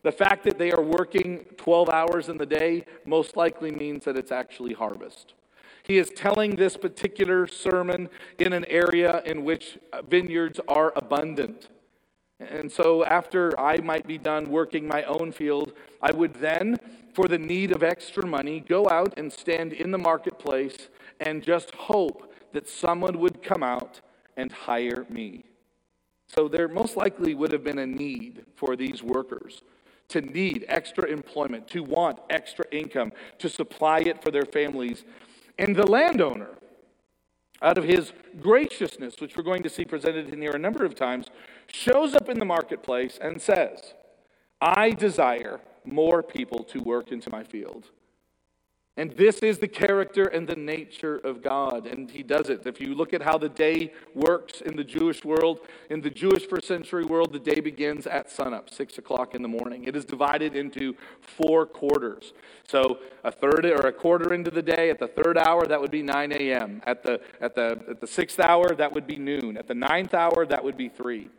The 0.03 0.11
fact 0.11 0.43
that 0.43 0.57
they 0.57 0.71
are 0.71 0.81
working 0.81 1.45
12 1.57 1.89
hours 1.89 2.27
in 2.27 2.37
the 2.37 2.45
day 2.45 2.85
most 3.05 3.37
likely 3.37 3.71
means 3.71 4.03
that 4.05 4.17
it's 4.17 4.31
actually 4.31 4.73
harvest. 4.73 5.33
He 5.83 5.97
is 5.97 6.09
telling 6.15 6.55
this 6.55 6.77
particular 6.77 7.47
sermon 7.47 8.09
in 8.37 8.53
an 8.53 8.65
area 8.65 9.21
in 9.25 9.43
which 9.43 9.77
uh, 9.91 10.01
vineyards 10.01 10.59
are 10.67 10.93
abundant. 10.95 11.69
And 12.39 12.71
so, 12.71 13.05
after 13.05 13.57
I 13.59 13.77
might 13.77 14.07
be 14.07 14.17
done 14.17 14.49
working 14.49 14.87
my 14.87 15.03
own 15.03 15.31
field, 15.31 15.73
I 16.01 16.11
would 16.11 16.35
then, 16.35 16.77
for 17.13 17.27
the 17.27 17.37
need 17.37 17.71
of 17.71 17.83
extra 17.83 18.25
money, 18.25 18.59
go 18.59 18.89
out 18.89 19.13
and 19.17 19.31
stand 19.31 19.71
in 19.71 19.91
the 19.91 19.97
marketplace 19.97 20.89
and 21.19 21.43
just 21.43 21.71
hope 21.75 22.33
that 22.51 22.67
someone 22.67 23.19
would 23.19 23.41
come 23.41 23.63
out 23.63 24.01
and 24.37 24.51
hire 24.51 25.05
me. 25.09 25.45
So 26.27 26.47
there 26.47 26.67
most 26.67 26.97
likely 26.97 27.35
would 27.35 27.51
have 27.51 27.63
been 27.63 27.79
a 27.79 27.85
need 27.85 28.45
for 28.55 28.75
these 28.75 29.03
workers 29.03 29.61
to 30.09 30.21
need 30.21 30.65
extra 30.67 31.05
employment, 31.05 31.67
to 31.69 31.81
want 31.83 32.19
extra 32.29 32.65
income, 32.71 33.11
to 33.39 33.49
supply 33.49 33.99
it 33.99 34.21
for 34.21 34.31
their 34.31 34.45
families. 34.45 35.05
And 35.57 35.75
the 35.75 35.87
landowner, 35.87 36.49
out 37.61 37.77
of 37.77 37.83
his 37.83 38.11
graciousness, 38.41 39.15
which 39.19 39.37
we're 39.37 39.43
going 39.43 39.63
to 39.63 39.69
see 39.69 39.85
presented 39.85 40.33
in 40.33 40.41
here 40.41 40.51
a 40.51 40.59
number 40.59 40.83
of 40.83 40.95
times, 40.95 41.27
shows 41.67 42.13
up 42.13 42.29
in 42.29 42.39
the 42.39 42.45
marketplace 42.45 43.17
and 43.21 43.41
says, 43.41 43.93
I 44.59 44.91
desire 44.91 45.61
more 45.85 46.21
people 46.23 46.63
to 46.65 46.81
work 46.81 47.11
into 47.11 47.29
my 47.29 47.43
field. 47.43 47.89
And 48.95 49.11
this 49.17 49.39
is 49.39 49.57
the 49.57 49.67
character 49.67 50.25
and 50.25 50.47
the 50.47 50.55
nature 50.55 51.17
of 51.17 51.41
God, 51.41 51.87
and 51.87 52.11
He 52.11 52.21
does 52.21 52.49
it. 52.49 52.67
If 52.67 52.79
you 52.79 52.93
look 52.93 53.11
at 53.11 53.23
how 53.23 53.39
the 53.39 53.49
day 53.49 53.91
works 54.13 54.61
in 54.61 54.75
the 54.75 54.83
Jewish 54.83 55.25
world, 55.25 55.61
in 55.89 56.01
the 56.01 56.11
Jewish 56.11 56.45
first 56.47 56.67
century 56.67 57.03
world, 57.03 57.33
the 57.33 57.39
day 57.39 57.59
begins 57.59 58.05
at 58.05 58.29
sunup, 58.29 58.69
six 58.69 58.99
o'clock 58.99 59.33
in 59.33 59.41
the 59.41 59.47
morning. 59.47 59.85
It 59.85 59.95
is 59.95 60.05
divided 60.05 60.55
into 60.55 60.95
four 61.21 61.65
quarters. 61.65 62.33
So 62.67 62.99
a 63.23 63.31
third 63.31 63.65
or 63.65 63.87
a 63.87 63.91
quarter 63.91 64.31
into 64.31 64.51
the 64.51 64.61
day, 64.61 64.91
at 64.91 64.99
the 64.99 65.07
third 65.07 65.39
hour, 65.39 65.65
that 65.65 65.81
would 65.81 65.91
be 65.91 66.03
9 66.03 66.31
a.m. 66.31 66.79
At 66.85 67.01
the, 67.01 67.19
at, 67.41 67.55
the, 67.55 67.81
at 67.89 67.99
the 67.99 68.07
sixth 68.07 68.39
hour, 68.39 68.75
that 68.75 68.93
would 68.93 69.07
be 69.07 69.17
noon. 69.17 69.57
At 69.57 69.67
the 69.67 69.73
ninth 69.73 70.13
hour, 70.13 70.45
that 70.45 70.63
would 70.63 70.77
be 70.77 70.89
3. 70.89 71.29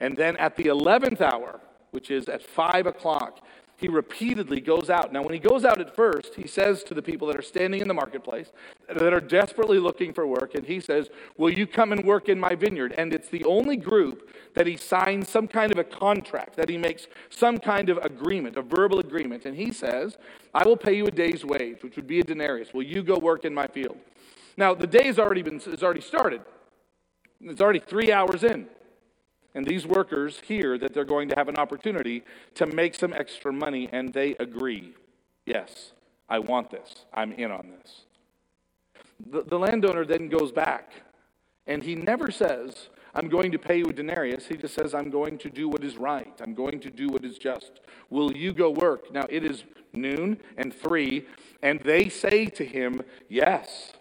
And 0.00 0.16
then 0.16 0.34
at 0.38 0.56
the 0.56 0.64
11th 0.64 1.20
hour, 1.20 1.60
which 1.90 2.10
is 2.10 2.26
at 2.30 2.42
5 2.42 2.86
o'clock, 2.86 3.44
he 3.76 3.88
repeatedly 3.88 4.60
goes 4.60 4.90
out. 4.90 5.12
Now, 5.12 5.22
when 5.22 5.34
he 5.34 5.40
goes 5.40 5.64
out 5.64 5.80
at 5.80 5.94
first, 5.96 6.34
he 6.36 6.46
says 6.46 6.84
to 6.84 6.94
the 6.94 7.02
people 7.02 7.26
that 7.28 7.36
are 7.36 7.42
standing 7.42 7.80
in 7.80 7.88
the 7.88 7.94
marketplace 7.94 8.52
that 8.88 9.12
are 9.12 9.20
desperately 9.20 9.78
looking 9.78 10.12
for 10.12 10.26
work, 10.26 10.54
and 10.54 10.64
he 10.64 10.78
says, 10.78 11.10
Will 11.36 11.52
you 11.52 11.66
come 11.66 11.90
and 11.90 12.04
work 12.04 12.28
in 12.28 12.38
my 12.38 12.54
vineyard? 12.54 12.94
And 12.96 13.12
it's 13.12 13.28
the 13.28 13.44
only 13.44 13.76
group 13.76 14.30
that 14.54 14.66
he 14.66 14.76
signs 14.76 15.28
some 15.28 15.48
kind 15.48 15.72
of 15.72 15.78
a 15.78 15.84
contract, 15.84 16.56
that 16.56 16.68
he 16.68 16.78
makes 16.78 17.06
some 17.28 17.58
kind 17.58 17.88
of 17.88 17.98
agreement, 17.98 18.56
a 18.56 18.62
verbal 18.62 19.00
agreement. 19.00 19.46
And 19.46 19.56
he 19.56 19.72
says, 19.72 20.16
I 20.54 20.64
will 20.64 20.76
pay 20.76 20.94
you 20.94 21.06
a 21.06 21.10
day's 21.10 21.44
wage, 21.44 21.82
which 21.82 21.96
would 21.96 22.06
be 22.06 22.20
a 22.20 22.24
denarius. 22.24 22.72
Will 22.72 22.84
you 22.84 23.02
go 23.02 23.18
work 23.18 23.44
in 23.44 23.54
my 23.54 23.66
field? 23.66 23.96
Now, 24.56 24.74
the 24.74 24.86
day 24.86 25.06
has 25.06 25.18
already, 25.18 25.42
been, 25.42 25.58
has 25.58 25.82
already 25.82 26.02
started, 26.02 26.42
it's 27.40 27.60
already 27.60 27.80
three 27.80 28.12
hours 28.12 28.44
in. 28.44 28.68
And 29.54 29.66
these 29.66 29.86
workers 29.86 30.40
hear 30.44 30.78
that 30.78 30.94
they're 30.94 31.04
going 31.04 31.28
to 31.28 31.34
have 31.34 31.48
an 31.48 31.56
opportunity 31.56 32.24
to 32.54 32.66
make 32.66 32.94
some 32.94 33.12
extra 33.12 33.52
money, 33.52 33.88
and 33.92 34.12
they 34.12 34.34
agree 34.36 34.94
yes, 35.44 35.92
I 36.28 36.38
want 36.38 36.70
this. 36.70 37.04
I'm 37.12 37.32
in 37.32 37.50
on 37.50 37.68
this. 37.78 38.02
The, 39.30 39.42
the 39.42 39.58
landowner 39.58 40.04
then 40.04 40.28
goes 40.28 40.52
back, 40.52 40.90
and 41.66 41.82
he 41.82 41.94
never 41.94 42.30
says, 42.30 42.88
I'm 43.14 43.28
going 43.28 43.52
to 43.52 43.58
pay 43.58 43.78
you 43.78 43.86
a 43.86 43.92
denarius. 43.92 44.46
He 44.46 44.56
just 44.56 44.74
says, 44.74 44.94
I'm 44.94 45.10
going 45.10 45.36
to 45.38 45.50
do 45.50 45.68
what 45.68 45.84
is 45.84 45.96
right. 45.96 46.32
I'm 46.40 46.54
going 46.54 46.80
to 46.80 46.90
do 46.90 47.08
what 47.08 47.24
is 47.24 47.36
just. 47.38 47.80
Will 48.08 48.32
you 48.32 48.52
go 48.52 48.70
work? 48.70 49.12
Now 49.12 49.26
it 49.28 49.44
is 49.44 49.64
noon 49.92 50.38
and 50.56 50.74
three, 50.74 51.26
and 51.62 51.80
they 51.80 52.08
say 52.08 52.46
to 52.46 52.64
him, 52.64 53.02
Yes. 53.28 53.92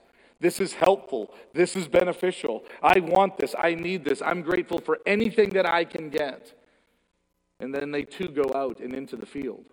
This 0.42 0.60
is 0.60 0.74
helpful. 0.74 1.32
This 1.54 1.76
is 1.76 1.88
beneficial. 1.88 2.66
I 2.82 3.00
want 3.00 3.38
this. 3.38 3.54
I 3.58 3.76
need 3.76 4.04
this. 4.04 4.24
I'm 4.24 4.42
grateful 4.42 4.80
for 4.80 4.98
anything 5.06 5.52
that 5.52 5.68
I 5.68 5.86
can 5.86 6.10
get. 6.10 6.54
And 7.60 7.74
then 7.74 7.92
they 7.92 8.04
too 8.04 8.28
go 8.28 8.52
out 8.56 8.80
and 8.80 8.94
into 8.94 9.16
the 9.16 9.28
field. 9.28 9.66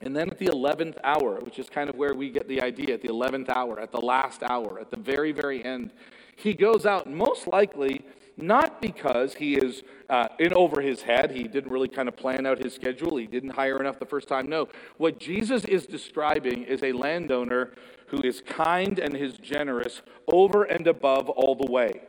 And 0.00 0.16
then 0.16 0.28
at 0.28 0.38
the 0.40 0.46
11th 0.46 0.96
hour, 1.04 1.38
which 1.42 1.60
is 1.60 1.70
kind 1.70 1.88
of 1.88 1.94
where 1.94 2.12
we 2.12 2.28
get 2.28 2.48
the 2.48 2.60
idea, 2.60 2.94
at 2.94 3.02
the 3.02 3.08
11th 3.08 3.50
hour, 3.50 3.78
at 3.78 3.92
the 3.92 4.00
last 4.00 4.42
hour, 4.42 4.80
at 4.80 4.90
the 4.90 4.96
very, 4.96 5.30
very 5.30 5.64
end, 5.64 5.92
he 6.34 6.54
goes 6.54 6.84
out. 6.84 7.08
Most 7.08 7.46
likely, 7.46 8.04
not 8.36 8.82
because 8.82 9.34
he 9.34 9.54
is 9.54 9.84
uh, 10.10 10.26
in 10.40 10.52
over 10.54 10.80
his 10.80 11.02
head. 11.02 11.30
He 11.30 11.44
didn't 11.44 11.70
really 11.70 11.86
kind 11.86 12.08
of 12.08 12.16
plan 12.16 12.46
out 12.46 12.58
his 12.58 12.74
schedule. 12.74 13.16
He 13.16 13.28
didn't 13.28 13.50
hire 13.50 13.78
enough 13.78 14.00
the 14.00 14.06
first 14.06 14.26
time. 14.26 14.48
No. 14.48 14.68
What 14.96 15.20
Jesus 15.20 15.64
is 15.66 15.86
describing 15.86 16.64
is 16.64 16.82
a 16.82 16.90
landowner 16.90 17.74
who 18.12 18.20
is 18.20 18.42
kind 18.42 18.98
and 18.98 19.16
is 19.16 19.38
generous 19.38 20.02
over 20.30 20.64
and 20.64 20.86
above 20.86 21.30
all 21.30 21.54
the 21.54 21.70
way. 21.70 22.02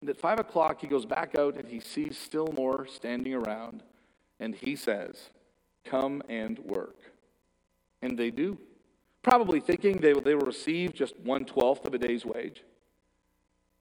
And 0.00 0.08
at 0.08 0.16
five 0.16 0.38
o'clock, 0.38 0.80
he 0.80 0.86
goes 0.86 1.04
back 1.04 1.34
out 1.36 1.56
and 1.56 1.68
he 1.68 1.80
sees 1.80 2.16
still 2.16 2.46
more 2.56 2.86
standing 2.86 3.34
around. 3.34 3.82
And 4.38 4.54
he 4.54 4.76
says, 4.76 5.30
Come 5.84 6.22
and 6.28 6.60
work. 6.60 6.96
And 8.02 8.16
they 8.16 8.30
do, 8.30 8.56
probably 9.22 9.58
thinking 9.58 9.96
they, 9.96 10.12
they 10.12 10.36
will 10.36 10.46
receive 10.46 10.94
just 10.94 11.18
one 11.18 11.44
twelfth 11.44 11.84
of 11.84 11.92
a 11.92 11.98
day's 11.98 12.24
wage. 12.24 12.62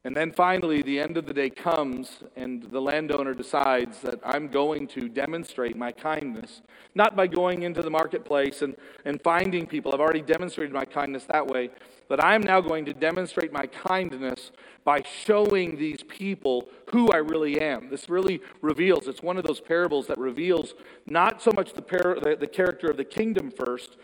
And 0.07 0.15
then 0.15 0.31
finally, 0.31 0.81
the 0.81 1.01
end 1.01 1.17
of 1.17 1.25
the 1.25 1.33
day 1.33 1.49
comes, 1.49 2.23
and 2.37 2.63
the 2.63 2.79
landowner 2.79 3.33
decides 3.33 3.99
that 4.03 4.21
I'm 4.23 4.47
going 4.47 4.87
to 4.87 5.09
demonstrate 5.09 5.75
my 5.75 5.91
kindness, 5.91 6.61
not 6.95 7.17
by 7.17 7.27
going 7.27 7.63
into 7.63 7.81
the 7.81 7.89
marketplace 7.89 8.61
and, 8.61 8.77
and 9.03 9.21
finding 9.21 9.65
people. 9.65 9.93
I've 9.93 9.99
already 9.99 10.21
demonstrated 10.21 10.73
my 10.73 10.85
kindness 10.85 11.25
that 11.25 11.45
way, 11.45 11.71
but 12.07 12.23
I'm 12.23 12.41
now 12.41 12.61
going 12.61 12.85
to 12.85 12.93
demonstrate 12.93 13.51
my 13.51 13.65
kindness 13.67 14.51
by 14.85 15.03
showing 15.03 15.75
these 15.75 16.03
people 16.03 16.69
who 16.91 17.09
I 17.09 17.17
really 17.17 17.59
am. 17.59 17.89
This 17.89 18.09
really 18.09 18.39
reveals, 18.61 19.09
it's 19.09 19.21
one 19.21 19.35
of 19.35 19.43
those 19.43 19.59
parables 19.59 20.07
that 20.07 20.17
reveals 20.17 20.73
not 21.05 21.41
so 21.41 21.51
much 21.51 21.73
the, 21.73 21.81
par- 21.81 22.17
the, 22.23 22.37
the 22.39 22.47
character 22.47 22.89
of 22.89 22.95
the 22.95 23.03
kingdom 23.03 23.51
first, 23.51 23.97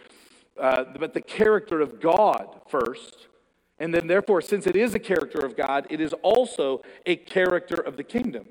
uh, 0.59 0.83
but 0.99 1.13
the 1.13 1.21
character 1.21 1.79
of 1.79 2.01
God 2.01 2.59
first 2.67 3.27
and 3.83 3.93
then, 3.93 4.07
therefore, 4.07 4.39
since 4.39 4.65
it 4.65 4.77
is 4.77 4.95
a 4.95 4.99
character 4.99 5.39
of 5.39 5.57
God, 5.57 5.87
it 5.89 5.99
is 5.99 6.13
also 6.23 6.83
a 7.05 7.17
character 7.17 7.75
of 7.75 7.97
the 7.97 8.03
kingdom. 8.03 8.45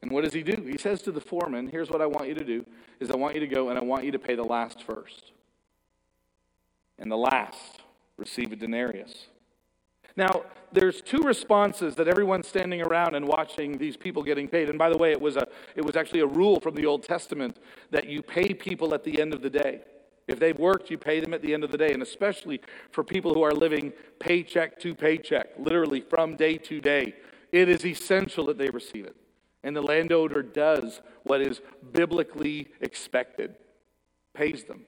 And 0.00 0.10
what 0.10 0.24
does 0.24 0.32
he 0.32 0.42
do? 0.42 0.62
He 0.62 0.78
says 0.78 1.02
to 1.02 1.12
the 1.12 1.20
foreman, 1.20 1.68
Here's 1.68 1.90
what 1.90 2.00
I 2.00 2.06
want 2.06 2.26
you 2.26 2.34
to 2.36 2.44
do 2.44 2.64
is 3.00 3.10
I 3.10 3.16
want 3.16 3.34
you 3.34 3.40
to 3.40 3.46
go 3.46 3.68
and 3.68 3.78
I 3.78 3.82
want 3.82 4.04
you 4.04 4.12
to 4.12 4.18
pay 4.18 4.34
the 4.34 4.42
last 4.42 4.82
first. 4.82 5.32
And 6.98 7.12
the 7.12 7.18
last 7.18 7.82
receive 8.16 8.50
a 8.50 8.56
denarius. 8.56 9.26
Now, 10.16 10.44
there's 10.72 11.02
two 11.02 11.18
responses 11.18 11.96
that 11.96 12.08
everyone's 12.08 12.48
standing 12.48 12.80
around 12.80 13.14
and 13.14 13.28
watching 13.28 13.76
these 13.76 13.94
people 13.94 14.22
getting 14.22 14.48
paid. 14.48 14.70
And 14.70 14.78
by 14.78 14.88
the 14.88 14.96
way, 14.96 15.12
it 15.12 15.20
was, 15.20 15.36
a, 15.36 15.46
it 15.76 15.84
was 15.84 15.96
actually 15.96 16.20
a 16.20 16.26
rule 16.26 16.60
from 16.60 16.76
the 16.76 16.86
Old 16.86 17.02
Testament 17.02 17.58
that 17.90 18.08
you 18.08 18.22
pay 18.22 18.54
people 18.54 18.94
at 18.94 19.04
the 19.04 19.20
end 19.20 19.34
of 19.34 19.42
the 19.42 19.50
day. 19.50 19.82
If 20.30 20.38
they've 20.38 20.58
worked, 20.58 20.90
you 20.90 20.98
pay 20.98 21.20
them 21.20 21.34
at 21.34 21.42
the 21.42 21.52
end 21.52 21.64
of 21.64 21.70
the 21.70 21.78
day. 21.78 21.92
And 21.92 22.02
especially 22.02 22.60
for 22.90 23.04
people 23.04 23.34
who 23.34 23.42
are 23.42 23.52
living 23.52 23.92
paycheck 24.18 24.78
to 24.80 24.94
paycheck, 24.94 25.48
literally 25.58 26.00
from 26.00 26.36
day 26.36 26.56
to 26.58 26.80
day, 26.80 27.14
it 27.52 27.68
is 27.68 27.84
essential 27.84 28.46
that 28.46 28.58
they 28.58 28.70
receive 28.70 29.04
it. 29.04 29.16
And 29.62 29.76
the 29.76 29.82
landowner 29.82 30.42
does 30.42 31.00
what 31.24 31.40
is 31.40 31.60
biblically 31.92 32.68
expected, 32.80 33.56
pays 34.34 34.64
them. 34.64 34.86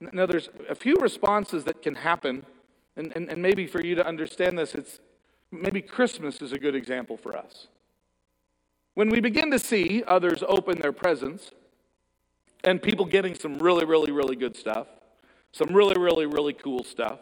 Now, 0.00 0.26
there's 0.26 0.48
a 0.68 0.74
few 0.74 0.96
responses 0.96 1.64
that 1.64 1.82
can 1.82 1.94
happen, 1.94 2.46
and, 2.96 3.12
and, 3.16 3.28
and 3.28 3.42
maybe 3.42 3.66
for 3.66 3.84
you 3.84 3.94
to 3.96 4.06
understand 4.06 4.58
this, 4.58 4.74
it's 4.74 5.00
maybe 5.50 5.82
Christmas 5.82 6.40
is 6.40 6.52
a 6.52 6.58
good 6.58 6.74
example 6.74 7.16
for 7.16 7.36
us. 7.36 7.66
When 8.94 9.10
we 9.10 9.20
begin 9.20 9.50
to 9.50 9.58
see 9.58 10.02
others 10.06 10.42
open 10.48 10.80
their 10.80 10.92
presents, 10.92 11.52
and 12.64 12.82
people 12.82 13.04
getting 13.04 13.34
some 13.34 13.58
really, 13.58 13.84
really, 13.84 14.12
really 14.12 14.36
good 14.36 14.56
stuff, 14.56 14.86
some 15.52 15.68
really, 15.74 15.98
really, 15.98 16.26
really 16.26 16.52
cool 16.52 16.84
stuff, 16.84 17.20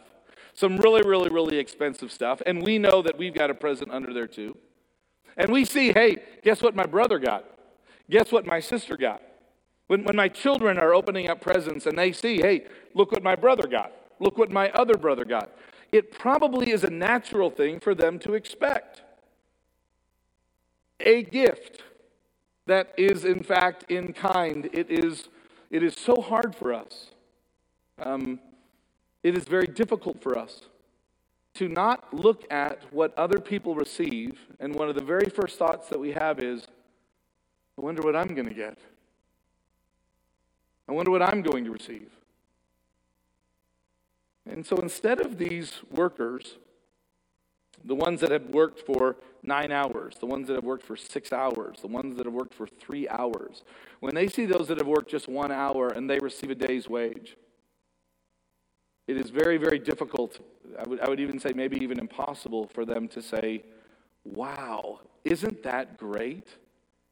some 0.53 0.77
really, 0.77 1.01
really, 1.07 1.29
really 1.29 1.57
expensive 1.57 2.11
stuff, 2.11 2.41
and 2.45 2.63
we 2.63 2.77
know 2.77 3.01
that 3.01 3.17
we've 3.17 3.33
got 3.33 3.49
a 3.49 3.53
present 3.53 3.91
under 3.91 4.13
there 4.13 4.27
too. 4.27 4.57
And 5.37 5.51
we 5.51 5.65
see, 5.65 5.93
hey, 5.93 6.17
guess 6.43 6.61
what 6.61 6.75
my 6.75 6.85
brother 6.85 7.19
got? 7.19 7.45
Guess 8.09 8.31
what 8.31 8.45
my 8.45 8.59
sister 8.59 8.97
got? 8.97 9.21
When, 9.85 10.03
when 10.03 10.15
my 10.15 10.27
children 10.27 10.77
are 10.77 10.93
opening 10.93 11.29
up 11.29 11.41
presents 11.41 11.85
and 11.85 11.97
they 11.97 12.11
see, 12.11 12.37
hey, 12.37 12.65
look 12.93 13.11
what 13.11 13.23
my 13.23 13.35
brother 13.35 13.67
got, 13.67 13.91
look 14.19 14.37
what 14.37 14.51
my 14.51 14.69
other 14.71 14.95
brother 14.95 15.25
got, 15.25 15.51
it 15.91 16.11
probably 16.11 16.71
is 16.71 16.83
a 16.83 16.89
natural 16.89 17.49
thing 17.49 17.79
for 17.79 17.95
them 17.95 18.19
to 18.19 18.33
expect. 18.33 19.01
A 20.99 21.23
gift 21.23 21.83
that 22.67 22.93
is, 22.97 23.25
in 23.25 23.41
fact, 23.43 23.85
in 23.89 24.13
kind. 24.13 24.69
It 24.73 24.89
is, 24.89 25.29
it 25.71 25.83
is 25.83 25.95
so 25.95 26.21
hard 26.21 26.55
for 26.55 26.73
us. 26.73 27.11
Um, 27.99 28.39
it 29.23 29.35
is 29.35 29.45
very 29.45 29.67
difficult 29.67 30.21
for 30.21 30.37
us 30.37 30.61
to 31.55 31.67
not 31.67 32.13
look 32.13 32.45
at 32.51 32.81
what 32.91 33.17
other 33.17 33.39
people 33.39 33.73
receive. 33.73 34.39
And 34.59 34.75
one 34.75 34.89
of 34.89 34.95
the 34.95 35.03
very 35.03 35.29
first 35.29 35.57
thoughts 35.57 35.89
that 35.89 35.99
we 35.99 36.11
have 36.11 36.39
is, 36.39 36.67
I 37.77 37.81
wonder 37.81 38.03
what 38.03 38.15
I'm 38.15 38.35
going 38.35 38.47
to 38.47 38.53
get. 38.53 38.77
I 40.87 40.91
wonder 40.91 41.11
what 41.11 41.21
I'm 41.21 41.41
going 41.41 41.65
to 41.65 41.71
receive. 41.71 42.09
And 44.49 44.65
so 44.65 44.77
instead 44.77 45.19
of 45.19 45.37
these 45.37 45.73
workers 45.91 46.57
the 47.85 47.95
ones 47.95 48.21
that 48.21 48.31
have 48.31 48.45
worked 48.49 48.79
for 48.79 49.15
nine 49.43 49.71
hours, 49.71 50.15
the 50.19 50.25
ones 50.25 50.47
that 50.47 50.55
have 50.55 50.63
worked 50.63 50.83
for 50.83 50.97
six 50.97 51.31
hours, 51.31 51.77
the 51.81 51.87
ones 51.87 52.17
that 52.17 52.25
have 52.25 52.33
worked 52.33 52.53
for 52.53 52.67
three 52.67 53.07
hours, 53.07 53.63
when 53.99 54.13
they 54.13 54.27
see 54.27 54.45
those 54.45 54.67
that 54.67 54.77
have 54.77 54.87
worked 54.87 55.09
just 55.09 55.27
one 55.27 55.51
hour 55.51 55.87
and 55.89 56.09
they 56.09 56.19
receive 56.19 56.49
a 56.49 56.55
day's 56.55 56.89
wage, 56.89 57.37
it 59.07 59.15
is 59.15 59.29
very, 59.29 59.57
very 59.57 59.79
difficult. 59.79 60.39
I 60.77 60.87
would, 60.87 60.99
I 60.99 61.09
would 61.09 61.19
even 61.19 61.39
say 61.39 61.53
maybe 61.55 61.77
even 61.77 61.99
impossible 61.99 62.67
for 62.67 62.85
them 62.85 63.07
to 63.09 63.21
say, 63.21 63.63
Wow, 64.25 64.99
isn't 65.23 65.63
that 65.63 65.97
great? 65.97 66.47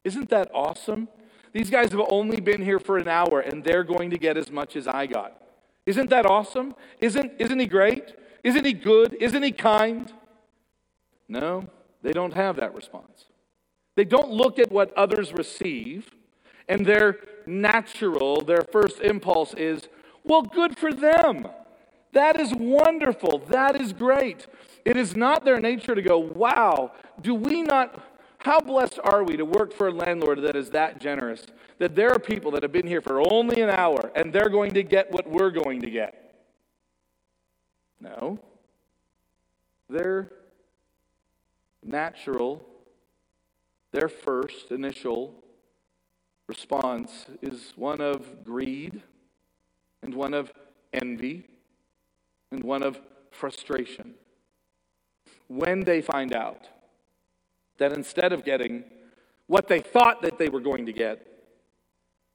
Isn't 0.04 0.28
that 0.28 0.50
awesome? 0.52 1.08
These 1.52 1.70
guys 1.70 1.90
have 1.92 2.02
only 2.10 2.40
been 2.40 2.62
here 2.62 2.78
for 2.78 2.98
an 2.98 3.08
hour 3.08 3.40
and 3.40 3.64
they're 3.64 3.82
going 3.82 4.10
to 4.10 4.18
get 4.18 4.36
as 4.36 4.50
much 4.50 4.76
as 4.76 4.86
I 4.86 5.06
got. 5.06 5.40
Isn't 5.86 6.10
that 6.10 6.26
awesome? 6.26 6.74
Isn't, 7.00 7.32
isn't 7.38 7.58
he 7.58 7.66
great? 7.66 8.12
Isn't 8.44 8.64
he 8.64 8.74
good? 8.74 9.14
Isn't 9.14 9.42
he 9.42 9.52
kind? 9.52 10.12
No, 11.28 11.68
they 12.02 12.12
don't 12.12 12.34
have 12.34 12.56
that 12.56 12.74
response. 12.74 13.26
They 13.96 14.04
don't 14.04 14.30
look 14.30 14.58
at 14.58 14.70
what 14.70 14.92
others 14.94 15.32
receive, 15.32 16.10
and 16.68 16.84
their 16.84 17.18
natural, 17.46 18.42
their 18.42 18.62
first 18.62 19.00
impulse 19.00 19.54
is, 19.54 19.88
well, 20.24 20.42
good 20.42 20.78
for 20.78 20.92
them. 20.92 21.48
That 22.12 22.40
is 22.40 22.52
wonderful. 22.54 23.42
That 23.48 23.80
is 23.80 23.92
great. 23.92 24.46
It 24.84 24.96
is 24.96 25.16
not 25.16 25.44
their 25.44 25.60
nature 25.60 25.94
to 25.94 26.02
go, 26.02 26.18
wow, 26.18 26.92
do 27.20 27.34
we 27.34 27.62
not, 27.62 28.02
how 28.38 28.60
blessed 28.60 28.98
are 29.02 29.24
we 29.24 29.36
to 29.36 29.44
work 29.44 29.72
for 29.72 29.88
a 29.88 29.92
landlord 29.92 30.42
that 30.42 30.56
is 30.56 30.70
that 30.70 31.00
generous? 31.00 31.44
That 31.78 31.94
there 31.94 32.10
are 32.10 32.18
people 32.18 32.50
that 32.52 32.62
have 32.62 32.72
been 32.72 32.86
here 32.86 33.00
for 33.00 33.20
only 33.30 33.60
an 33.60 33.70
hour 33.70 34.10
and 34.14 34.32
they're 34.32 34.48
going 34.48 34.72
to 34.74 34.82
get 34.82 35.10
what 35.10 35.28
we're 35.28 35.50
going 35.50 35.80
to 35.82 35.90
get. 35.90 36.34
No. 38.00 38.38
They're 39.88 40.30
natural, 41.86 42.64
their 43.92 44.08
first 44.08 44.70
initial 44.70 45.34
response 46.48 47.26
is 47.42 47.72
one 47.76 48.00
of 48.00 48.44
greed 48.44 49.02
and 50.02 50.14
one 50.14 50.34
of 50.34 50.52
envy 50.92 51.44
and 52.50 52.62
one 52.62 52.82
of 52.82 53.00
frustration. 53.30 54.14
When 55.48 55.80
they 55.84 56.00
find 56.00 56.34
out 56.34 56.68
that 57.78 57.92
instead 57.92 58.32
of 58.32 58.44
getting 58.44 58.84
what 59.46 59.68
they 59.68 59.80
thought 59.80 60.22
that 60.22 60.38
they 60.38 60.48
were 60.48 60.60
going 60.60 60.86
to 60.86 60.92
get, 60.92 61.26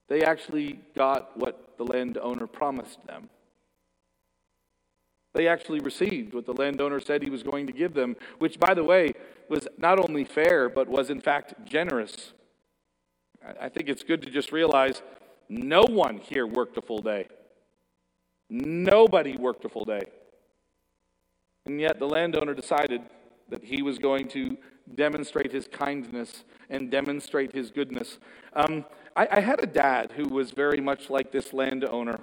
they 0.08 0.24
actually 0.24 0.80
got 0.96 1.38
what 1.38 1.78
the 1.78 1.84
landowner 1.84 2.48
promised 2.48 3.06
them. 3.08 3.30
They 5.34 5.48
actually 5.48 5.80
received 5.80 6.34
what 6.34 6.46
the 6.46 6.54
landowner 6.54 7.00
said 7.00 7.24
he 7.24 7.30
was 7.30 7.44
going 7.44 7.68
to 7.68 7.74
give 7.74 7.94
them, 7.94 8.18
which, 8.40 8.60
by 8.60 8.74
the 8.74 8.84
way, 8.84 9.14
was 9.52 9.68
not 9.78 10.00
only 10.00 10.24
fair, 10.24 10.70
but 10.70 10.88
was 10.88 11.10
in 11.10 11.22
fact 11.22 11.54
generous. 11.66 12.34
I 13.60 13.70
think 13.70 13.90
it's 13.90 14.04
good 14.04 14.22
to 14.24 14.30
just 14.32 14.52
realize 14.52 15.02
no 15.50 15.84
one 15.84 16.18
here 16.18 16.48
worked 16.48 16.78
a 16.78 16.82
full 16.82 17.02
day. 17.02 17.28
Nobody 18.50 19.38
worked 19.38 19.66
a 19.66 19.70
full 19.70 19.86
day. 19.86 20.02
And 21.66 21.80
yet 21.80 22.00
the 22.00 22.08
landowner 22.08 22.54
decided 22.54 23.02
that 23.50 23.64
he 23.64 23.82
was 23.82 24.00
going 24.00 24.28
to 24.30 24.58
demonstrate 24.96 25.52
his 25.52 25.68
kindness 25.68 26.44
and 26.70 26.90
demonstrate 26.90 27.54
his 27.54 27.72
goodness. 27.72 28.20
Um, 28.54 28.86
I, 29.16 29.28
I 29.32 29.40
had 29.42 29.62
a 29.62 29.68
dad 29.68 30.14
who 30.16 30.26
was 30.30 30.52
very 30.52 30.80
much 30.80 31.10
like 31.10 31.32
this 31.32 31.52
landowner, 31.54 32.20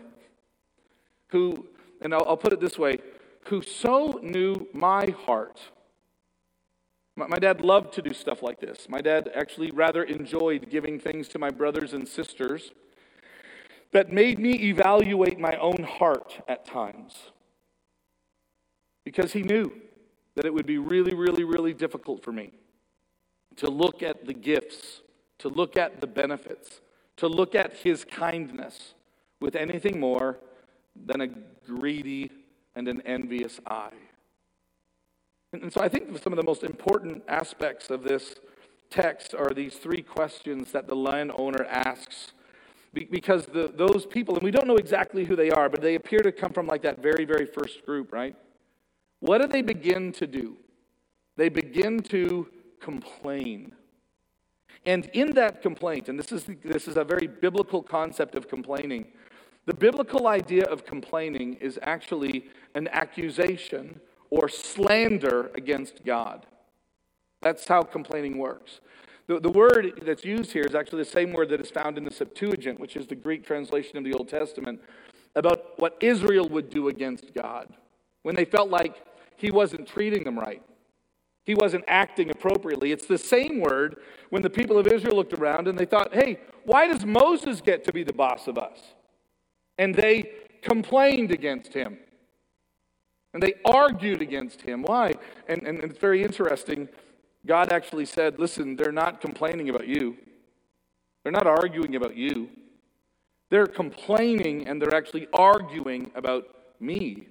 who 1.29 1.69
and 2.01 2.15
I'll, 2.15 2.25
I'll 2.27 2.37
put 2.37 2.53
it 2.53 2.61
this 2.61 2.79
way, 2.79 2.99
who 3.45 3.63
so 3.63 4.19
knew 4.23 4.67
my 4.73 5.07
heart. 5.27 5.61
My, 7.27 7.39
dad 7.39 7.61
loved 7.63 7.93
to 7.95 8.03
do 8.03 8.15
stuff 8.15 8.45
like 8.45 8.61
this. 8.61 8.87
My 8.89 9.01
dad 9.01 9.31
actually 9.35 9.73
rather 9.73 10.05
enjoyed 10.05 10.71
giving 10.71 11.01
things 11.01 11.27
to 11.29 11.39
my 11.39 11.51
brothers 11.51 11.93
and 11.93 12.07
sisters 12.07 12.71
that 13.91 14.13
made 14.13 14.39
me 14.39 14.53
evaluate 14.69 15.39
my 15.41 15.57
own 15.57 15.83
heart 15.83 16.41
at 16.47 16.65
times. 16.65 17.15
Because 19.05 19.33
he 19.33 19.43
knew 19.43 19.73
that 20.37 20.45
it 20.45 20.55
would 20.55 20.67
be 20.67 20.79
really, 20.79 21.15
really, 21.15 21.43
really 21.43 21.75
difficult 21.75 22.23
for 22.23 22.31
me 22.31 22.53
to 23.57 23.69
look 23.69 24.05
at 24.05 24.25
the 24.25 24.35
gifts, 24.35 25.01
to 25.39 25.49
look 25.49 25.77
at 25.77 26.01
the 26.01 26.07
benefits, 26.07 26.81
to 27.17 27.27
look 27.27 27.57
at 27.57 27.73
his 27.79 28.05
kindness 28.05 28.95
with 29.41 29.57
anything 29.57 29.99
more 29.99 30.39
than 30.95 31.21
a 31.21 31.27
greedy 31.67 32.31
and 32.77 32.87
an 32.87 33.01
envious 33.01 33.59
eye. 33.67 33.91
And 35.53 35.73
so 35.73 35.81
I 35.81 35.89
think 35.89 36.19
some 36.23 36.33
of 36.33 36.37
the 36.37 36.45
most 36.45 36.63
important 36.63 37.23
aspects 37.27 37.91
of 37.91 38.03
this 38.03 38.35
text 38.91 39.35
are 39.35 39.51
these 39.51 39.77
three 39.77 40.03
questions 40.03 40.73
that 40.73 40.87
the 40.87 40.95
landowner 40.95 41.65
asks. 41.65 42.33
Because 42.93 43.47
the, 43.47 43.71
those 43.75 44.07
people, 44.07 44.35
and 44.35 44.43
we 44.43 44.51
don't 44.51 44.67
know 44.67 44.77
exactly 44.77 45.25
who 45.25 45.37
they 45.37 45.51
are, 45.51 45.69
but 45.69 45.81
they 45.81 45.95
appear 45.95 46.21
to 46.21 46.33
come 46.33 46.53
from 46.53 46.67
like 46.67 46.83
that 46.83 47.03
very, 47.03 47.25
very 47.25 47.47
first 47.47 47.85
group, 47.85 48.13
right? 48.13 48.35
What 49.21 49.41
do 49.41 49.47
they 49.47 49.63
begin 49.63 50.13
to 50.13 50.27
do? 50.27 50.57
They 51.37 51.49
begin 51.49 52.01
to 52.05 52.49
complain. 52.81 53.73
And 54.87 55.07
in 55.13 55.33
that 55.35 55.61
complaint, 55.63 56.09
and 56.09 56.19
this 56.19 56.33
is, 56.33 56.47
this 56.65 56.89
is 56.89 56.97
a 56.97 57.05
very 57.05 57.27
biblical 57.27 57.83
concept 57.83 58.35
of 58.35 58.49
complaining, 58.49 59.07
the 59.67 59.75
biblical 59.75 60.27
idea 60.27 60.65
of 60.65 60.87
complaining 60.87 61.55
is 61.55 61.79
actually 61.83 62.47
an 62.75 62.89
accusation 62.89 64.01
or 64.31 64.49
slander 64.49 65.51
against 65.55 66.05
God. 66.05 66.47
That's 67.41 67.67
how 67.67 67.83
complaining 67.83 68.39
works. 68.39 68.81
The, 69.27 69.39
the 69.41 69.51
word 69.51 70.01
that's 70.05 70.25
used 70.25 70.53
here 70.53 70.65
is 70.65 70.75
actually 70.75 71.03
the 71.05 71.11
same 71.11 71.33
word 71.33 71.51
that 71.51 71.61
is 71.61 71.71
found 71.71 71.99
in 71.99 72.05
the 72.05 72.11
Septuagint, 72.11 72.81
which 72.81 72.97
is 72.97 73.07
the 73.07 73.15
Greek 73.15 73.47
translation 73.47 73.99
of 73.99 74.05
the 74.05 74.15
Old 74.15 74.29
Testament, 74.29 74.81
about 75.37 75.79
what 75.79 75.97
Israel 76.01 76.49
would 76.49 76.71
do 76.71 76.89
against 76.89 77.35
God 77.35 77.69
when 78.23 78.35
they 78.35 78.45
felt 78.45 78.71
like 78.71 78.97
he 79.37 79.51
wasn't 79.51 79.87
treating 79.87 80.25
them 80.25 80.39
right. 80.39 80.63
He 81.45 81.55
wasn't 81.55 81.85
acting 81.89 82.31
appropriately. 82.31 82.93
It's 82.93 83.07
the 83.07 83.17
same 83.17 83.61
word 83.61 83.97
when 84.31 84.43
the 84.43 84.51
people 84.51 84.79
of 84.79 84.87
Israel 84.87 85.17
looked 85.17 85.33
around 85.33 85.69
and 85.69 85.79
they 85.79 85.87
thought, 85.87 86.13
hey, 86.13 86.41
why 86.65 86.87
does 86.87 87.07
Moses 87.07 87.61
get 87.61 87.85
to 87.85 87.93
be 87.93 88.03
the 88.03 88.13
boss 88.13 88.49
of 88.49 88.59
us? 88.59 88.79
And 89.79 89.95
they 89.95 90.31
complained 90.61 91.31
against 91.31 91.73
him. 91.73 91.99
And 93.35 93.43
they 93.43 93.55
argued 93.65 94.23
against 94.23 94.63
him. 94.63 94.83
Why? 94.83 95.15
And, 95.49 95.63
and 95.67 95.83
it's 95.85 95.99
very 95.99 96.23
interesting. 96.23 96.89
God 97.47 97.73
actually 97.73 98.07
said, 98.07 98.39
listen, 98.39 98.77
they're 98.77 98.93
not 98.93 99.21
complaining 99.21 99.69
about 99.69 99.87
you, 99.87 100.17
they're 101.23 101.33
not 101.33 101.47
arguing 101.47 101.97
about 101.97 102.17
you. 102.17 102.49
They're 103.51 103.67
complaining 103.67 104.69
and 104.69 104.81
they're 104.81 104.95
actually 104.95 105.27
arguing 105.33 106.11
about 106.15 106.45
me. 106.81 107.29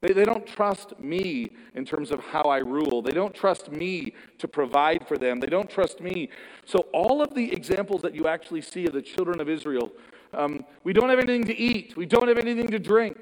They, 0.00 0.12
they 0.12 0.24
don't 0.24 0.46
trust 0.46 0.98
me 0.98 1.50
in 1.74 1.84
terms 1.84 2.10
of 2.10 2.20
how 2.20 2.42
I 2.42 2.58
rule. 2.58 3.02
They 3.02 3.12
don't 3.12 3.34
trust 3.34 3.70
me 3.70 4.14
to 4.38 4.48
provide 4.48 5.06
for 5.06 5.16
them. 5.16 5.40
They 5.40 5.46
don't 5.46 5.70
trust 5.70 6.00
me. 6.00 6.28
So, 6.64 6.86
all 6.92 7.22
of 7.22 7.34
the 7.34 7.52
examples 7.52 8.02
that 8.02 8.14
you 8.14 8.26
actually 8.28 8.62
see 8.62 8.86
of 8.86 8.92
the 8.92 9.02
children 9.02 9.40
of 9.40 9.48
Israel, 9.48 9.92
um, 10.34 10.64
we 10.84 10.92
don't 10.92 11.08
have 11.08 11.18
anything 11.18 11.44
to 11.44 11.56
eat, 11.56 11.96
we 11.96 12.06
don't 12.06 12.28
have 12.28 12.38
anything 12.38 12.68
to 12.68 12.78
drink. 12.78 13.16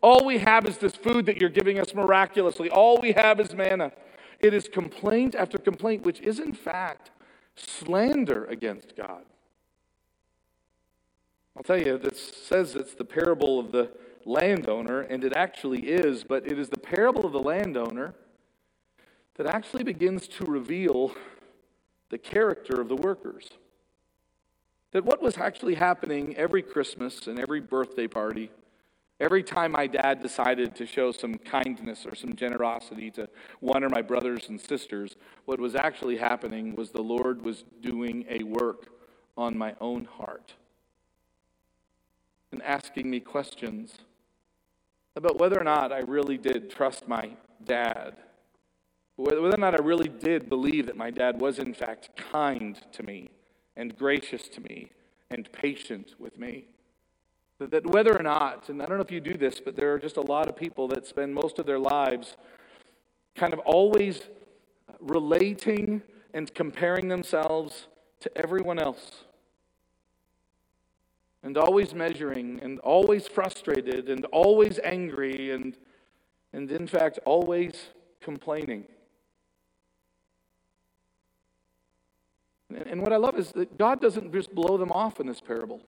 All 0.00 0.24
we 0.24 0.38
have 0.38 0.66
is 0.66 0.78
this 0.78 0.94
food 0.94 1.26
that 1.26 1.40
you're 1.40 1.50
giving 1.50 1.78
us 1.78 1.94
miraculously. 1.94 2.70
All 2.70 2.98
we 3.00 3.12
have 3.12 3.40
is 3.40 3.52
manna. 3.54 3.92
It 4.40 4.54
is 4.54 4.68
complaint 4.68 5.34
after 5.34 5.58
complaint, 5.58 6.04
which 6.04 6.20
is 6.20 6.38
in 6.38 6.52
fact 6.52 7.10
slander 7.56 8.44
against 8.46 8.96
God. 8.96 9.24
I'll 11.56 11.64
tell 11.64 11.80
you, 11.80 11.98
this 11.98 12.34
says 12.46 12.76
it's 12.76 12.94
the 12.94 13.04
parable 13.04 13.58
of 13.58 13.72
the 13.72 13.90
landowner, 14.24 15.00
and 15.00 15.24
it 15.24 15.32
actually 15.34 15.80
is, 15.80 16.22
but 16.22 16.46
it 16.46 16.56
is 16.56 16.68
the 16.68 16.78
parable 16.78 17.26
of 17.26 17.32
the 17.32 17.40
landowner 17.40 18.14
that 19.34 19.46
actually 19.46 19.82
begins 19.82 20.28
to 20.28 20.44
reveal 20.44 21.12
the 22.10 22.18
character 22.18 22.80
of 22.80 22.88
the 22.88 22.94
workers. 22.94 23.50
That 24.92 25.04
what 25.04 25.20
was 25.20 25.36
actually 25.36 25.74
happening 25.74 26.36
every 26.36 26.62
Christmas 26.62 27.26
and 27.26 27.40
every 27.40 27.60
birthday 27.60 28.06
party 28.06 28.50
Every 29.20 29.42
time 29.42 29.72
my 29.72 29.88
dad 29.88 30.22
decided 30.22 30.76
to 30.76 30.86
show 30.86 31.10
some 31.10 31.34
kindness 31.34 32.06
or 32.06 32.14
some 32.14 32.34
generosity 32.34 33.10
to 33.12 33.28
one 33.58 33.82
of 33.82 33.90
my 33.90 34.00
brothers 34.00 34.48
and 34.48 34.60
sisters, 34.60 35.16
what 35.44 35.58
was 35.58 35.74
actually 35.74 36.18
happening 36.18 36.76
was 36.76 36.90
the 36.90 37.02
Lord 37.02 37.42
was 37.42 37.64
doing 37.80 38.24
a 38.28 38.44
work 38.44 38.90
on 39.36 39.58
my 39.58 39.74
own 39.80 40.04
heart 40.04 40.54
and 42.52 42.62
asking 42.62 43.10
me 43.10 43.18
questions 43.20 43.98
about 45.16 45.38
whether 45.38 45.60
or 45.60 45.64
not 45.64 45.92
I 45.92 45.98
really 45.98 46.38
did 46.38 46.70
trust 46.70 47.08
my 47.08 47.30
dad, 47.64 48.16
whether 49.16 49.40
or 49.40 49.56
not 49.56 49.74
I 49.74 49.82
really 49.82 50.08
did 50.08 50.48
believe 50.48 50.86
that 50.86 50.96
my 50.96 51.10
dad 51.10 51.40
was, 51.40 51.58
in 51.58 51.74
fact, 51.74 52.10
kind 52.16 52.80
to 52.92 53.02
me 53.02 53.30
and 53.76 53.96
gracious 53.96 54.48
to 54.50 54.60
me 54.60 54.90
and 55.28 55.50
patient 55.50 56.14
with 56.20 56.38
me. 56.38 56.66
That, 57.58 57.70
that 57.72 57.86
whether 57.86 58.16
or 58.16 58.22
not, 58.22 58.68
and 58.68 58.80
I 58.80 58.86
don't 58.86 58.98
know 58.98 59.04
if 59.04 59.10
you 59.10 59.20
do 59.20 59.36
this, 59.36 59.60
but 59.60 59.74
there 59.74 59.92
are 59.92 59.98
just 59.98 60.16
a 60.16 60.22
lot 60.22 60.48
of 60.48 60.56
people 60.56 60.88
that 60.88 61.06
spend 61.06 61.34
most 61.34 61.58
of 61.58 61.66
their 61.66 61.78
lives 61.78 62.36
kind 63.34 63.52
of 63.52 63.58
always 63.60 64.22
relating 65.00 66.02
and 66.34 66.52
comparing 66.54 67.08
themselves 67.08 67.88
to 68.20 68.38
everyone 68.38 68.78
else. 68.78 69.24
And 71.42 71.56
always 71.56 71.94
measuring, 71.94 72.60
and 72.62 72.80
always 72.80 73.28
frustrated, 73.28 74.08
and 74.08 74.24
always 74.26 74.80
angry, 74.82 75.52
and, 75.52 75.76
and 76.52 76.70
in 76.70 76.86
fact, 76.86 77.20
always 77.24 77.72
complaining. 78.20 78.84
And, 82.70 82.86
and 82.86 83.02
what 83.02 83.12
I 83.12 83.16
love 83.16 83.38
is 83.38 83.52
that 83.52 83.78
God 83.78 84.00
doesn't 84.00 84.32
just 84.32 84.52
blow 84.52 84.76
them 84.76 84.90
off 84.90 85.20
in 85.20 85.26
this 85.26 85.40
parable. 85.40 85.80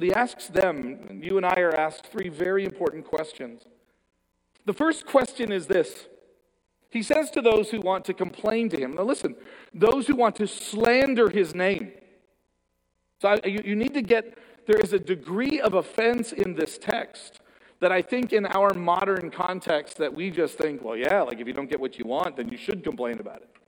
But 0.00 0.06
he 0.06 0.14
asks 0.14 0.46
them, 0.46 0.98
and 1.10 1.22
you 1.22 1.36
and 1.36 1.44
I 1.44 1.60
are 1.60 1.74
asked 1.74 2.06
three 2.06 2.30
very 2.30 2.64
important 2.64 3.04
questions. 3.04 3.64
The 4.64 4.72
first 4.72 5.04
question 5.04 5.52
is 5.52 5.66
this 5.66 6.06
He 6.88 7.02
says 7.02 7.30
to 7.32 7.42
those 7.42 7.68
who 7.68 7.82
want 7.82 8.06
to 8.06 8.14
complain 8.14 8.70
to 8.70 8.78
him, 8.78 8.94
now 8.94 9.02
listen, 9.02 9.36
those 9.74 10.06
who 10.06 10.16
want 10.16 10.36
to 10.36 10.46
slander 10.46 11.28
his 11.28 11.54
name. 11.54 11.92
So 13.20 13.28
I, 13.28 13.46
you, 13.46 13.60
you 13.62 13.76
need 13.76 13.92
to 13.92 14.00
get, 14.00 14.38
there 14.66 14.80
is 14.80 14.94
a 14.94 14.98
degree 14.98 15.60
of 15.60 15.74
offense 15.74 16.32
in 16.32 16.54
this 16.54 16.78
text 16.78 17.42
that 17.80 17.92
I 17.92 18.00
think 18.00 18.32
in 18.32 18.46
our 18.46 18.72
modern 18.72 19.30
context 19.30 19.98
that 19.98 20.14
we 20.14 20.30
just 20.30 20.56
think, 20.56 20.82
well, 20.82 20.96
yeah, 20.96 21.20
like 21.20 21.40
if 21.40 21.46
you 21.46 21.52
don't 21.52 21.68
get 21.68 21.78
what 21.78 21.98
you 21.98 22.06
want, 22.06 22.38
then 22.38 22.48
you 22.48 22.56
should 22.56 22.82
complain 22.82 23.20
about 23.20 23.42
it 23.42 23.59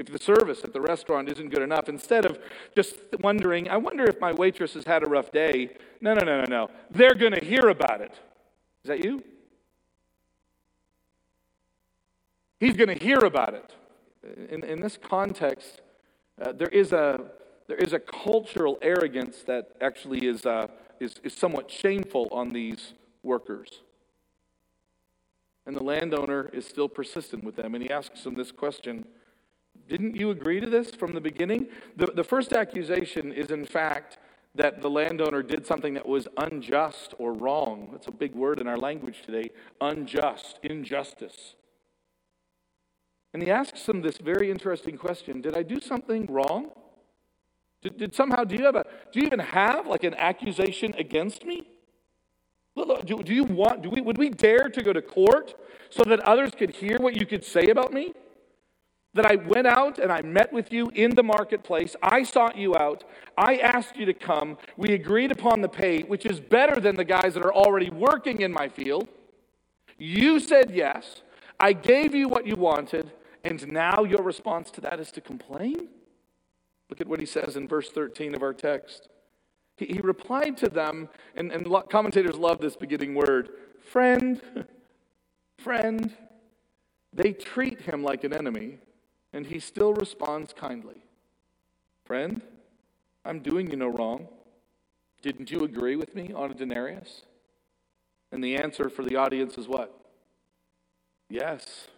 if 0.00 0.06
the 0.06 0.18
service 0.18 0.64
at 0.64 0.72
the 0.72 0.80
restaurant 0.80 1.28
isn't 1.28 1.50
good 1.50 1.60
enough, 1.60 1.88
instead 1.88 2.24
of 2.24 2.38
just 2.74 2.96
wondering, 3.20 3.68
I 3.68 3.76
wonder 3.76 4.04
if 4.04 4.18
my 4.18 4.32
waitress 4.32 4.72
has 4.72 4.84
had 4.84 5.02
a 5.02 5.06
rough 5.06 5.30
day. 5.30 5.76
No, 6.00 6.14
no, 6.14 6.24
no, 6.24 6.38
no, 6.38 6.44
no. 6.48 6.70
They're 6.90 7.14
going 7.14 7.34
to 7.34 7.44
hear 7.44 7.68
about 7.68 8.00
it. 8.00 8.12
Is 8.82 8.88
that 8.88 9.04
you? 9.04 9.22
He's 12.58 12.76
going 12.76 12.88
to 12.88 13.04
hear 13.04 13.18
about 13.18 13.52
it. 13.52 13.74
In, 14.50 14.64
in 14.64 14.80
this 14.80 14.96
context, 14.96 15.82
uh, 16.40 16.52
there, 16.52 16.68
is 16.68 16.92
a, 16.92 17.20
there 17.68 17.76
is 17.76 17.92
a 17.92 17.98
cultural 17.98 18.78
arrogance 18.80 19.42
that 19.46 19.72
actually 19.82 20.26
is, 20.26 20.46
uh, 20.46 20.68
is, 20.98 21.16
is 21.22 21.34
somewhat 21.34 21.70
shameful 21.70 22.26
on 22.32 22.54
these 22.54 22.94
workers. 23.22 23.82
And 25.66 25.76
the 25.76 25.84
landowner 25.84 26.48
is 26.54 26.66
still 26.66 26.88
persistent 26.88 27.44
with 27.44 27.56
them, 27.56 27.74
and 27.74 27.84
he 27.84 27.90
asks 27.90 28.24
them 28.24 28.34
this 28.34 28.50
question 28.50 29.04
didn't 29.90 30.14
you 30.14 30.30
agree 30.30 30.60
to 30.60 30.70
this 30.70 30.92
from 30.92 31.14
the 31.14 31.20
beginning? 31.20 31.66
The, 31.96 32.06
the 32.06 32.22
first 32.22 32.52
accusation 32.52 33.32
is, 33.32 33.50
in 33.50 33.66
fact, 33.66 34.18
that 34.54 34.80
the 34.82 34.88
landowner 34.88 35.42
did 35.42 35.66
something 35.66 35.94
that 35.94 36.06
was 36.06 36.28
unjust 36.36 37.12
or 37.18 37.32
wrong. 37.32 37.88
That's 37.90 38.06
a 38.06 38.12
big 38.12 38.34
word 38.34 38.60
in 38.60 38.68
our 38.68 38.78
language 38.78 39.22
today 39.26 39.50
unjust, 39.80 40.60
injustice. 40.62 41.56
And 43.34 43.42
he 43.42 43.50
asks 43.50 43.84
them 43.84 44.00
this 44.00 44.18
very 44.18 44.50
interesting 44.50 44.96
question 44.96 45.40
Did 45.40 45.56
I 45.56 45.64
do 45.64 45.80
something 45.80 46.26
wrong? 46.26 46.70
Did, 47.82 47.96
did 47.96 48.14
somehow, 48.14 48.44
do 48.44 48.54
you, 48.54 48.64
have 48.64 48.76
a, 48.76 48.84
do 49.12 49.20
you 49.20 49.26
even 49.26 49.40
have 49.40 49.88
like 49.88 50.04
an 50.04 50.14
accusation 50.14 50.94
against 50.98 51.44
me? 51.44 51.66
Do, 52.76 53.22
do 53.24 53.34
you 53.34 53.44
want, 53.44 53.82
do 53.82 53.90
we, 53.90 54.00
would 54.00 54.18
we 54.18 54.30
dare 54.30 54.68
to 54.68 54.82
go 54.82 54.92
to 54.92 55.02
court 55.02 55.54
so 55.90 56.04
that 56.04 56.20
others 56.20 56.52
could 56.56 56.70
hear 56.70 56.98
what 56.98 57.16
you 57.16 57.26
could 57.26 57.44
say 57.44 57.66
about 57.66 57.92
me? 57.92 58.12
That 59.14 59.26
I 59.26 59.36
went 59.36 59.66
out 59.66 59.98
and 59.98 60.12
I 60.12 60.22
met 60.22 60.52
with 60.52 60.72
you 60.72 60.90
in 60.94 61.14
the 61.14 61.22
marketplace. 61.22 61.96
I 62.02 62.22
sought 62.22 62.56
you 62.56 62.76
out. 62.76 63.04
I 63.36 63.56
asked 63.56 63.96
you 63.96 64.06
to 64.06 64.14
come. 64.14 64.56
We 64.76 64.92
agreed 64.92 65.32
upon 65.32 65.60
the 65.60 65.68
pay, 65.68 66.02
which 66.02 66.24
is 66.24 66.38
better 66.38 66.80
than 66.80 66.96
the 66.96 67.04
guys 67.04 67.34
that 67.34 67.44
are 67.44 67.54
already 67.54 67.90
working 67.90 68.40
in 68.40 68.52
my 68.52 68.68
field. 68.68 69.08
You 69.98 70.38
said 70.38 70.70
yes. 70.70 71.22
I 71.58 71.72
gave 71.72 72.14
you 72.14 72.28
what 72.28 72.46
you 72.46 72.56
wanted. 72.56 73.12
And 73.44 73.72
now 73.72 74.04
your 74.04 74.22
response 74.22 74.70
to 74.72 74.80
that 74.82 75.00
is 75.00 75.10
to 75.12 75.20
complain? 75.20 75.88
Look 76.88 77.00
at 77.00 77.06
what 77.06 77.20
he 77.20 77.26
says 77.26 77.56
in 77.56 77.68
verse 77.68 77.90
13 77.90 78.34
of 78.34 78.42
our 78.42 78.52
text. 78.52 79.08
He, 79.76 79.86
he 79.86 80.00
replied 80.00 80.56
to 80.58 80.68
them, 80.68 81.08
and, 81.34 81.50
and 81.52 81.66
commentators 81.88 82.36
love 82.36 82.60
this 82.60 82.76
beginning 82.76 83.14
word 83.14 83.50
friend, 83.82 84.40
friend. 85.58 86.14
They 87.12 87.32
treat 87.32 87.80
him 87.80 88.04
like 88.04 88.24
an 88.24 88.32
enemy, 88.32 88.78
and 89.32 89.46
he 89.46 89.58
still 89.60 89.94
responds 89.94 90.52
kindly. 90.52 91.04
Friend, 92.04 92.42
I'm 93.24 93.40
doing 93.40 93.70
you 93.70 93.76
no 93.76 93.88
wrong. 93.88 94.28
Didn't 95.22 95.50
you 95.50 95.64
agree 95.64 95.96
with 95.96 96.14
me 96.14 96.32
on 96.32 96.50
a 96.50 96.54
denarius? 96.54 97.22
And 98.32 98.42
the 98.42 98.56
answer 98.56 98.88
for 98.88 99.02
the 99.02 99.16
audience 99.16 99.58
is 99.58 99.68
what? 99.68 99.94
Yes. 101.28 101.88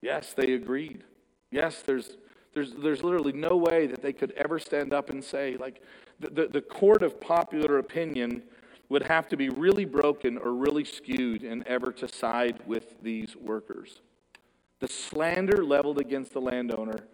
Yes, 0.00 0.32
they 0.32 0.52
agreed. 0.54 1.04
Yes, 1.50 1.82
there's, 1.82 2.16
there's, 2.54 2.72
there's 2.72 3.04
literally 3.04 3.32
no 3.32 3.56
way 3.56 3.86
that 3.86 4.02
they 4.02 4.12
could 4.12 4.32
ever 4.32 4.58
stand 4.58 4.92
up 4.92 5.10
and 5.10 5.22
say, 5.22 5.56
like, 5.58 5.82
the, 6.18 6.30
the, 6.30 6.48
the 6.48 6.60
court 6.60 7.02
of 7.02 7.20
popular 7.20 7.78
opinion 7.78 8.42
would 8.88 9.02
have 9.04 9.28
to 9.28 9.36
be 9.36 9.48
really 9.48 9.84
broken 9.84 10.38
or 10.38 10.52
really 10.52 10.84
skewed 10.84 11.42
in 11.42 11.66
ever 11.66 11.92
to 11.92 12.08
side 12.08 12.60
with 12.66 13.00
these 13.02 13.36
workers. 13.36 14.00
The 14.82 14.88
slander 14.88 15.64
leveled 15.64 16.00
against 16.00 16.32
the 16.32 16.40
landowner 16.40 17.04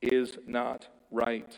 is 0.00 0.38
not 0.44 0.88
right. 1.12 1.56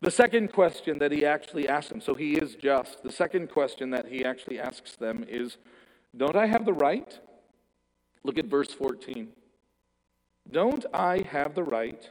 The 0.00 0.10
second 0.10 0.50
question 0.50 0.98
that 0.98 1.12
he 1.12 1.26
actually 1.26 1.68
asks 1.68 1.90
them, 1.90 2.00
so 2.00 2.14
he 2.14 2.38
is 2.38 2.54
just. 2.54 3.02
The 3.02 3.12
second 3.12 3.50
question 3.50 3.90
that 3.90 4.06
he 4.06 4.24
actually 4.24 4.58
asks 4.58 4.96
them 4.96 5.26
is, 5.28 5.58
Don't 6.16 6.36
I 6.36 6.46
have 6.46 6.64
the 6.64 6.72
right? 6.72 7.20
Look 8.24 8.38
at 8.38 8.46
verse 8.46 8.72
14. 8.72 9.28
Don't 10.50 10.86
I 10.94 11.22
have 11.28 11.54
the 11.54 11.62
right 11.62 12.08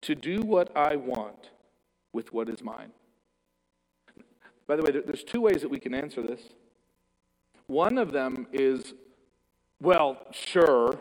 to 0.00 0.14
do 0.14 0.40
what 0.40 0.74
I 0.74 0.96
want 0.96 1.50
with 2.14 2.32
what 2.32 2.48
is 2.48 2.62
mine? 2.62 2.92
By 4.66 4.76
the 4.76 4.82
way, 4.82 4.92
there's 4.92 5.24
two 5.24 5.42
ways 5.42 5.60
that 5.60 5.68
we 5.68 5.78
can 5.78 5.92
answer 5.92 6.22
this. 6.22 6.40
One 7.66 7.98
of 7.98 8.12
them 8.12 8.46
is, 8.50 8.94
well, 9.78 10.16
sure, 10.32 10.98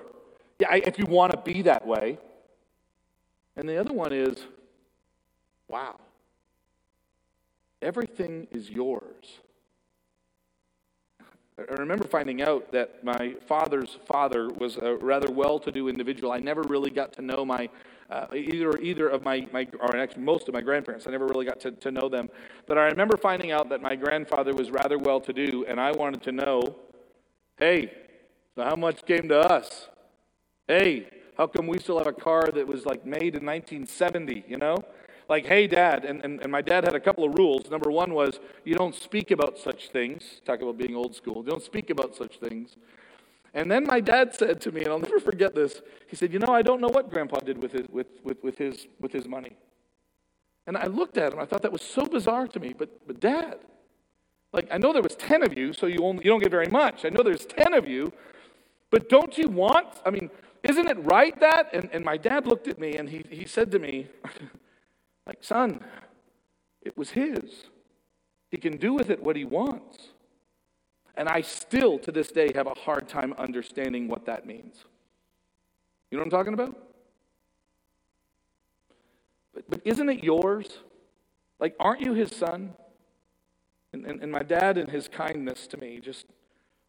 if 0.59 0.97
you 0.97 1.05
want 1.05 1.31
to 1.31 1.37
be 1.39 1.61
that 1.63 1.85
way. 1.85 2.17
And 3.57 3.67
the 3.67 3.77
other 3.77 3.93
one 3.93 4.11
is, 4.11 4.45
wow, 5.67 5.99
everything 7.81 8.47
is 8.51 8.69
yours. 8.69 9.39
I 11.57 11.73
remember 11.75 12.05
finding 12.05 12.41
out 12.41 12.73
that 12.73 13.01
my 13.05 13.35
father's 13.47 13.97
father 14.05 14.49
was 14.49 14.75
a 14.75 14.95
rather 14.97 15.31
well 15.31 15.57
to 15.59 15.71
do 15.71 15.87
individual. 15.87 16.33
I 16.33 16.39
never 16.39 16.63
really 16.63 16.89
got 16.89 17.13
to 17.13 17.21
know 17.21 17.45
my, 17.45 17.69
uh, 18.09 18.25
either, 18.35 18.77
either 18.79 19.07
of 19.07 19.23
my, 19.23 19.47
my, 19.53 19.65
or 19.79 19.95
actually 19.95 20.23
most 20.23 20.49
of 20.49 20.53
my 20.53 20.59
grandparents. 20.59 21.07
I 21.07 21.11
never 21.11 21.27
really 21.27 21.45
got 21.45 21.61
to, 21.61 21.71
to 21.71 21.91
know 21.91 22.09
them. 22.09 22.29
But 22.67 22.77
I 22.77 22.87
remember 22.87 23.15
finding 23.15 23.51
out 23.51 23.69
that 23.69 23.81
my 23.81 23.95
grandfather 23.95 24.53
was 24.53 24.69
rather 24.69 24.97
well 24.97 25.21
to 25.21 25.31
do, 25.31 25.65
and 25.65 25.79
I 25.79 25.93
wanted 25.93 26.23
to 26.23 26.33
know 26.33 26.75
hey, 27.57 27.89
so 28.53 28.63
how 28.63 28.75
much 28.75 29.05
came 29.05 29.29
to 29.29 29.39
us? 29.39 29.87
Hey, 30.67 31.07
how 31.37 31.47
come 31.47 31.67
we 31.67 31.79
still 31.79 31.97
have 31.97 32.07
a 32.07 32.13
car 32.13 32.49
that 32.53 32.65
was 32.67 32.85
like 32.85 33.05
made 33.05 33.35
in 33.35 33.45
1970, 33.45 34.45
you 34.47 34.57
know? 34.57 34.83
like, 35.29 35.45
hey, 35.45 35.67
dad. 35.67 36.05
And, 36.05 36.23
and, 36.23 36.41
and 36.41 36.51
my 36.51 36.61
dad 36.61 36.83
had 36.83 36.95
a 36.95 36.99
couple 36.99 37.23
of 37.23 37.37
rules. 37.37 37.69
Number 37.69 37.91
one 37.91 38.13
was 38.13 38.39
you 38.63 38.75
don't 38.75 38.95
speak 38.95 39.31
about 39.31 39.57
such 39.57 39.89
things. 39.89 40.41
Talk 40.45 40.61
about 40.61 40.77
being 40.77 40.95
old 40.95 41.15
school. 41.15 41.37
You 41.37 41.51
don't 41.51 41.63
speak 41.63 41.89
about 41.89 42.15
such 42.15 42.39
things. 42.39 42.75
And 43.53 43.71
then 43.71 43.85
my 43.85 44.01
dad 44.01 44.35
said 44.35 44.59
to 44.61 44.71
me, 44.71 44.81
and 44.81 44.89
I'll 44.89 44.99
never 44.99 45.19
forget 45.19 45.55
this, 45.55 45.81
he 46.07 46.15
said, 46.15 46.33
You 46.33 46.39
know, 46.39 46.53
I 46.53 46.61
don't 46.61 46.81
know 46.81 46.89
what 46.89 47.09
grandpa 47.09 47.39
did 47.39 47.61
with 47.61 47.71
his, 47.71 47.87
with, 47.89 48.07
with, 48.23 48.43
with 48.43 48.57
his, 48.57 48.87
with 48.99 49.13
his 49.13 49.27
money. 49.27 49.55
And 50.67 50.77
I 50.77 50.87
looked 50.87 51.17
at 51.17 51.31
him, 51.31 51.39
I 51.39 51.45
thought 51.45 51.61
that 51.61 51.71
was 51.71 51.83
so 51.83 52.05
bizarre 52.05 52.47
to 52.47 52.59
me. 52.59 52.73
But, 52.77 53.07
but 53.07 53.19
dad, 53.19 53.59
like, 54.51 54.67
I 54.71 54.77
know 54.77 54.93
there 54.93 55.01
was 55.01 55.15
10 55.15 55.43
of 55.43 55.57
you, 55.57 55.73
so 55.73 55.85
you, 55.85 56.03
only, 56.03 56.25
you 56.25 56.31
don't 56.31 56.41
get 56.41 56.51
very 56.51 56.67
much. 56.67 57.05
I 57.05 57.09
know 57.09 57.23
there's 57.23 57.45
10 57.45 57.73
of 57.73 57.87
you, 57.87 58.11
but 58.89 59.09
don't 59.09 59.37
you 59.37 59.47
want, 59.47 59.87
I 60.05 60.09
mean, 60.09 60.29
isn't 60.69 60.87
it 60.87 60.97
right 61.03 61.37
that? 61.39 61.73
And, 61.73 61.89
and 61.91 62.03
my 62.03 62.17
dad 62.17 62.47
looked 62.47 62.67
at 62.67 62.79
me 62.79 62.95
and 62.95 63.09
he, 63.09 63.25
he 63.29 63.45
said 63.45 63.71
to 63.71 63.79
me, 63.79 64.07
Like, 65.27 65.43
son, 65.43 65.83
it 66.81 66.97
was 66.97 67.11
his. 67.11 67.65
He 68.51 68.57
can 68.57 68.77
do 68.77 68.93
with 68.93 69.09
it 69.09 69.21
what 69.21 69.35
he 69.35 69.43
wants. 69.43 70.09
And 71.15 71.27
I 71.27 71.41
still, 71.41 71.97
to 71.99 72.11
this 72.11 72.31
day, 72.31 72.51
have 72.53 72.67
a 72.67 72.73
hard 72.73 73.07
time 73.07 73.33
understanding 73.37 74.07
what 74.07 74.25
that 74.25 74.45
means. 74.45 74.85
You 76.11 76.17
know 76.17 76.23
what 76.23 76.25
I'm 76.25 76.37
talking 76.37 76.53
about? 76.53 76.77
But, 79.53 79.69
but 79.69 79.81
isn't 79.83 80.09
it 80.09 80.23
yours? 80.23 80.79
Like, 81.59 81.75
aren't 81.79 82.01
you 82.01 82.13
his 82.13 82.35
son? 82.35 82.73
And, 83.93 84.05
and, 84.05 84.21
and 84.21 84.31
my 84.31 84.43
dad, 84.43 84.77
in 84.77 84.87
his 84.87 85.07
kindness 85.07 85.67
to 85.67 85.77
me, 85.77 85.99
just 86.01 86.25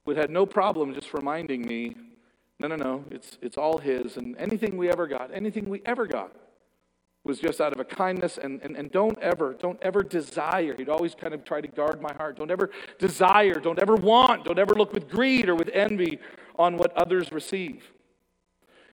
would 0.04 0.16
have 0.16 0.30
no 0.30 0.44
problem 0.44 0.92
just 0.92 1.14
reminding 1.14 1.62
me 1.62 1.96
no, 2.58 2.68
no, 2.68 2.76
no, 2.76 3.04
it's, 3.10 3.38
it's 3.42 3.56
all 3.56 3.78
his. 3.78 4.16
And 4.16 4.36
anything 4.38 4.76
we 4.76 4.88
ever 4.88 5.06
got, 5.06 5.30
anything 5.34 5.68
we 5.68 5.82
ever 5.84 6.06
got, 6.06 6.32
was 7.26 7.40
just 7.40 7.60
out 7.60 7.72
of 7.72 7.80
a 7.80 7.84
kindness 7.84 8.38
and, 8.38 8.62
and, 8.62 8.76
and 8.76 8.90
don't 8.92 9.18
ever 9.18 9.54
don't 9.54 9.82
ever 9.82 10.02
desire 10.02 10.76
he'd 10.76 10.88
always 10.88 11.12
kind 11.14 11.34
of 11.34 11.44
try 11.44 11.60
to 11.60 11.66
guard 11.66 12.00
my 12.00 12.12
heart 12.14 12.36
don't 12.36 12.52
ever 12.52 12.70
desire 13.00 13.58
don't 13.58 13.80
ever 13.80 13.96
want 13.96 14.44
don't 14.44 14.60
ever 14.60 14.74
look 14.74 14.92
with 14.92 15.08
greed 15.08 15.48
or 15.48 15.56
with 15.56 15.68
envy 15.72 16.20
on 16.56 16.76
what 16.76 16.96
others 16.96 17.32
receive 17.32 17.90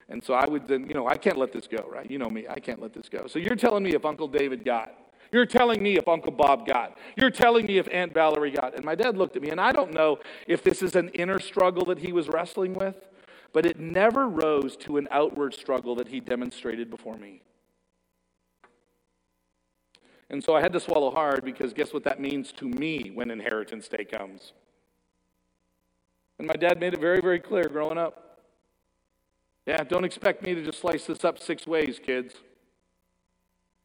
and 0.09 0.23
so 0.23 0.33
i 0.33 0.47
would 0.47 0.67
then 0.67 0.87
you 0.87 0.95
know 0.95 1.07
i 1.07 1.15
can't 1.15 1.37
let 1.37 1.51
this 1.51 1.67
go 1.67 1.87
right 1.91 2.09
you 2.09 2.17
know 2.17 2.29
me 2.29 2.45
i 2.49 2.59
can't 2.59 2.81
let 2.81 2.91
this 2.91 3.07
go 3.07 3.27
so 3.27 3.37
you're 3.37 3.55
telling 3.55 3.83
me 3.83 3.93
if 3.93 4.03
uncle 4.03 4.27
david 4.27 4.65
got 4.65 4.97
you're 5.31 5.47
telling 5.47 5.81
me 5.81 5.97
if 5.97 6.07
Uncle 6.07 6.31
Bob 6.31 6.67
got. 6.67 6.95
You're 7.17 7.31
telling 7.31 7.65
me 7.65 7.79
if 7.79 7.87
Aunt 7.91 8.13
Valerie 8.13 8.51
got. 8.51 8.75
And 8.75 8.85
my 8.85 8.93
dad 8.93 9.17
looked 9.17 9.35
at 9.35 9.41
me, 9.41 9.49
and 9.49 9.59
I 9.59 9.71
don't 9.71 9.91
know 9.91 10.19
if 10.45 10.63
this 10.63 10.83
is 10.83 10.95
an 10.95 11.09
inner 11.09 11.39
struggle 11.39 11.85
that 11.85 11.97
he 11.97 12.11
was 12.11 12.27
wrestling 12.27 12.75
with, 12.75 12.93
but 13.53 13.65
it 13.65 13.79
never 13.79 14.27
rose 14.27 14.75
to 14.77 14.97
an 14.97 15.07
outward 15.11 15.53
struggle 15.53 15.95
that 15.95 16.07
he 16.07 16.19
demonstrated 16.19 16.89
before 16.89 17.17
me. 17.17 17.41
And 20.29 20.43
so 20.43 20.55
I 20.55 20.61
had 20.61 20.73
to 20.73 20.79
swallow 20.79 21.11
hard 21.11 21.45
because 21.45 21.73
guess 21.73 21.93
what 21.93 22.03
that 22.05 22.19
means 22.19 22.51
to 22.53 22.67
me 22.67 23.11
when 23.13 23.29
inheritance 23.29 23.87
day 23.87 24.03
comes? 24.03 24.53
And 26.39 26.47
my 26.47 26.55
dad 26.55 26.79
made 26.79 26.95
it 26.95 26.99
very, 26.99 27.21
very 27.21 27.39
clear 27.39 27.65
growing 27.65 27.99
up. 27.99 28.39
Yeah, 29.67 29.83
don't 29.83 30.03
expect 30.03 30.43
me 30.43 30.55
to 30.55 30.63
just 30.63 30.79
slice 30.79 31.05
this 31.05 31.23
up 31.23 31.39
six 31.39 31.67
ways, 31.67 31.99
kids. 32.03 32.33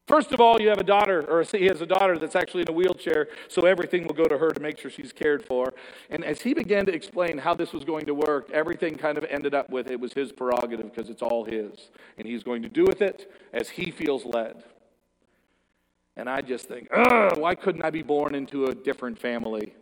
First 0.09 0.31
of 0.31 0.41
all, 0.41 0.59
you 0.59 0.69
have 0.69 0.79
a 0.79 0.83
daughter, 0.83 1.23
or 1.29 1.43
he 1.43 1.67
has 1.67 1.81
a 1.81 1.85
daughter 1.85 2.17
that's 2.17 2.35
actually 2.35 2.63
in 2.63 2.69
a 2.69 2.71
wheelchair, 2.71 3.27
so 3.47 3.67
everything 3.67 4.07
will 4.07 4.15
go 4.15 4.23
to 4.23 4.39
her 4.39 4.49
to 4.49 4.59
make 4.59 4.79
sure 4.79 4.89
she's 4.89 5.13
cared 5.13 5.45
for. 5.45 5.71
And 6.09 6.25
as 6.25 6.41
he 6.41 6.55
began 6.55 6.87
to 6.87 6.91
explain 6.91 7.37
how 7.37 7.53
this 7.53 7.73
was 7.73 7.83
going 7.83 8.07
to 8.07 8.15
work, 8.15 8.49
everything 8.49 8.95
kind 8.95 9.19
of 9.19 9.25
ended 9.25 9.53
up 9.53 9.69
with 9.69 9.91
it 9.91 9.99
was 9.99 10.11
his 10.13 10.31
prerogative 10.31 10.91
because 10.91 11.11
it's 11.11 11.21
all 11.21 11.45
his. 11.45 11.91
And 12.17 12.25
he's 12.25 12.41
going 12.41 12.63
to 12.63 12.69
do 12.69 12.85
with 12.85 13.03
it 13.03 13.31
as 13.53 13.69
he 13.69 13.91
feels 13.91 14.25
led. 14.25 14.63
And 16.17 16.27
I 16.27 16.41
just 16.41 16.67
think, 16.67 16.87
ugh, 16.91 17.37
why 17.37 17.53
couldn't 17.53 17.85
I 17.85 17.91
be 17.91 18.01
born 18.01 18.33
into 18.33 18.65
a 18.65 18.73
different 18.73 19.19
family? 19.19 19.75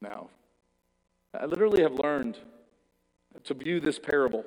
Now, 0.00 0.28
I 1.36 1.46
literally 1.46 1.82
have 1.82 1.94
learned 1.94 2.38
to 3.42 3.52
view 3.52 3.80
this 3.80 3.98
parable, 3.98 4.44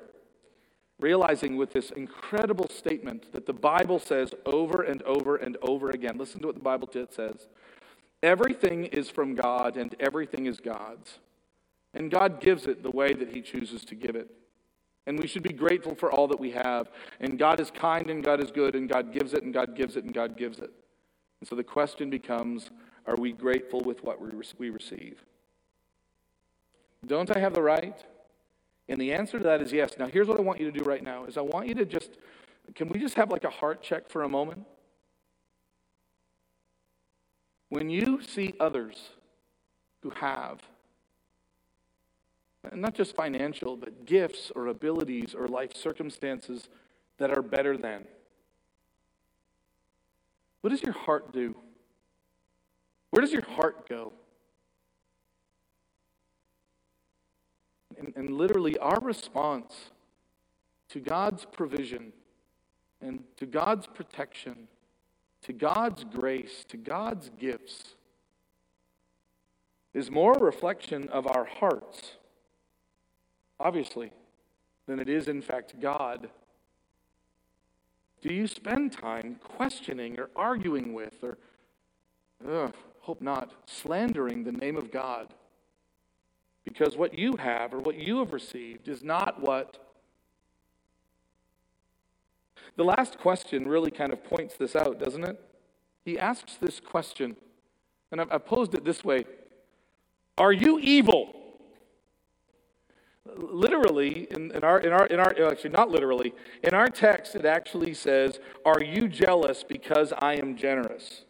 realizing 1.04 1.58
with 1.58 1.70
this 1.74 1.90
incredible 1.90 2.66
statement 2.70 3.30
that 3.34 3.44
the 3.44 3.52
Bible 3.52 3.98
says 3.98 4.32
over 4.46 4.80
and 4.80 5.02
over 5.02 5.36
and 5.36 5.58
over 5.60 5.90
again. 5.90 6.16
Listen 6.16 6.40
to 6.40 6.46
what 6.46 6.56
the 6.56 6.62
Bible 6.62 6.88
says 7.10 7.46
everything 8.22 8.86
is 8.86 9.10
from 9.10 9.34
God, 9.34 9.76
and 9.76 9.94
everything 10.00 10.46
is 10.46 10.58
God's. 10.60 11.18
And 11.92 12.10
God 12.10 12.40
gives 12.40 12.66
it 12.66 12.82
the 12.82 12.90
way 12.90 13.12
that 13.12 13.34
He 13.34 13.42
chooses 13.42 13.84
to 13.84 13.94
give 13.94 14.16
it. 14.16 14.30
And 15.06 15.18
we 15.18 15.26
should 15.26 15.42
be 15.42 15.52
grateful 15.52 15.94
for 15.94 16.10
all 16.10 16.26
that 16.28 16.40
we 16.40 16.52
have. 16.52 16.90
And 17.20 17.38
God 17.38 17.60
is 17.60 17.70
kind 17.70 18.08
and 18.08 18.24
God 18.24 18.42
is 18.42 18.50
good 18.50 18.74
and 18.74 18.88
God 18.88 19.12
gives 19.12 19.34
it 19.34 19.42
and 19.44 19.52
God 19.52 19.76
gives 19.76 19.96
it 19.98 20.04
and 20.04 20.14
God 20.14 20.38
gives 20.38 20.58
it. 20.58 20.72
And 21.40 21.46
so 21.46 21.54
the 21.54 21.62
question 21.62 22.08
becomes 22.08 22.70
are 23.06 23.16
we 23.16 23.32
grateful 23.32 23.82
with 23.82 24.02
what 24.02 24.18
we 24.58 24.70
receive? 24.70 25.22
Don't 27.06 27.30
I 27.36 27.38
have 27.38 27.52
the 27.52 27.60
right? 27.60 28.02
And 28.88 29.00
the 29.00 29.12
answer 29.12 29.38
to 29.38 29.44
that 29.44 29.62
is 29.62 29.72
yes. 29.72 29.92
Now 29.98 30.06
here's 30.06 30.28
what 30.28 30.38
I 30.38 30.42
want 30.42 30.60
you 30.60 30.70
to 30.70 30.78
do 30.78 30.84
right 30.84 31.02
now 31.02 31.24
is 31.24 31.36
I 31.36 31.42
want 31.42 31.68
you 31.68 31.74
to 31.76 31.84
just 31.84 32.10
can 32.74 32.88
we 32.88 32.98
just 32.98 33.14
have 33.16 33.30
like 33.30 33.44
a 33.44 33.50
heart 33.50 33.82
check 33.82 34.08
for 34.08 34.22
a 34.22 34.28
moment? 34.28 34.64
When 37.68 37.90
you 37.90 38.22
see 38.22 38.54
others 38.60 39.10
who 40.02 40.10
have 40.10 40.60
not 42.72 42.94
just 42.94 43.14
financial, 43.14 43.76
but 43.76 44.06
gifts 44.06 44.50
or 44.54 44.68
abilities 44.68 45.34
or 45.34 45.48
life 45.48 45.76
circumstances 45.76 46.68
that 47.18 47.30
are 47.30 47.42
better 47.42 47.76
than. 47.76 48.04
What 50.62 50.70
does 50.70 50.82
your 50.82 50.94
heart 50.94 51.32
do? 51.32 51.54
Where 53.10 53.20
does 53.20 53.32
your 53.32 53.44
heart 53.44 53.88
go? 53.88 54.12
And, 57.98 58.12
and 58.16 58.30
literally, 58.30 58.76
our 58.78 59.00
response 59.00 59.90
to 60.88 61.00
God's 61.00 61.44
provision 61.44 62.12
and 63.00 63.24
to 63.36 63.46
God's 63.46 63.86
protection, 63.86 64.68
to 65.42 65.52
God's 65.52 66.04
grace, 66.04 66.64
to 66.68 66.76
God's 66.76 67.30
gifts, 67.38 67.94
is 69.92 70.10
more 70.10 70.32
a 70.32 70.40
reflection 70.40 71.08
of 71.10 71.26
our 71.26 71.44
hearts 71.44 72.14
obviously, 73.60 74.12
than 74.86 74.98
it 74.98 75.08
is, 75.08 75.28
in 75.28 75.42
fact, 75.42 75.80
God? 75.80 76.28
Do 78.20 78.32
you 78.32 78.46
spend 78.46 78.92
time 78.92 79.36
questioning 79.42 80.18
or 80.18 80.30
arguing 80.34 80.92
with 80.92 81.22
or, 81.22 81.38
ugh, 82.48 82.74
hope 83.00 83.20
not, 83.20 83.52
slandering 83.66 84.44
the 84.44 84.52
name 84.52 84.76
of 84.76 84.90
God? 84.90 85.32
Because 86.64 86.96
what 86.96 87.18
you 87.18 87.36
have 87.36 87.74
or 87.74 87.78
what 87.78 87.96
you 87.96 88.18
have 88.18 88.32
received 88.32 88.88
is 88.88 89.02
not 89.02 89.40
what. 89.40 89.78
The 92.76 92.84
last 92.84 93.18
question 93.18 93.68
really 93.68 93.90
kind 93.90 94.12
of 94.12 94.24
points 94.24 94.56
this 94.56 94.74
out, 94.74 94.98
doesn't 94.98 95.24
it? 95.24 95.40
He 96.04 96.18
asks 96.18 96.56
this 96.60 96.80
question, 96.80 97.36
and 98.10 98.20
I've 98.20 98.46
posed 98.46 98.74
it 98.74 98.84
this 98.84 99.04
way 99.04 99.24
Are 100.38 100.52
you 100.52 100.78
evil? 100.78 101.44
literally 103.36 104.26
in, 104.30 104.50
in, 104.52 104.62
our 104.62 104.78
in 104.80 104.92
our 104.92 105.06
in 105.06 105.18
our 105.18 105.50
actually 105.50 105.70
not 105.70 105.90
literally 105.90 106.34
in 106.62 106.74
our 106.74 106.88
text 106.88 107.34
it 107.34 107.44
actually 107.46 107.94
says 107.94 108.38
are 108.64 108.82
you 108.82 109.08
jealous 109.08 109.64
because 109.66 110.12
i 110.18 110.34
am 110.34 110.56
generous 110.56 111.22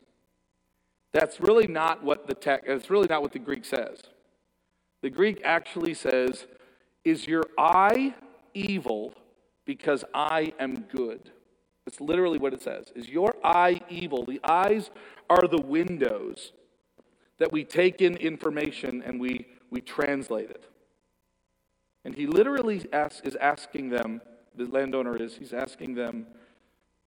that's 1.13 1.41
really 1.41 1.69
not 1.69 2.03
what 2.03 2.27
the 2.27 2.35
text 2.35 2.67
it's 2.69 2.91
really 2.91 3.07
not 3.09 3.23
what 3.23 3.33
the 3.33 3.39
greek 3.39 3.65
says 3.65 4.03
the 5.05 5.11
greek 5.11 5.43
actually 5.45 5.93
says 5.93 6.47
is 7.05 7.27
your 7.27 7.45
eye 7.59 8.15
evil 8.55 9.13
because 9.67 10.03
i 10.15 10.51
am 10.59 10.87
good? 10.91 11.31
That's 11.85 12.01
literally 12.01 12.39
what 12.39 12.55
it 12.55 12.63
says. 12.63 12.87
Is 12.97 13.11
your 13.11 13.35
eye 13.45 13.83
evil? 13.91 14.25
The 14.25 14.41
eyes 14.43 14.91
are 15.29 15.47
the 15.47 15.61
windows 15.61 16.53
that 17.39 17.53
we 17.53 17.65
take 17.65 18.01
in 18.01 18.17
information 18.17 19.03
and 19.05 19.21
we 19.21 19.47
we 19.71 19.83
translate 19.83 20.49
it. 20.49 20.65
And 22.07 22.15
he 22.15 22.27
literally 22.27 22.87
asks, 22.91 23.21
is 23.27 23.37
asking 23.37 23.91
them, 23.91 24.23
the 24.57 24.65
landowner 24.65 25.21
is, 25.21 25.37
he's 25.37 25.53
asking 25.53 25.97
them, 25.97 26.27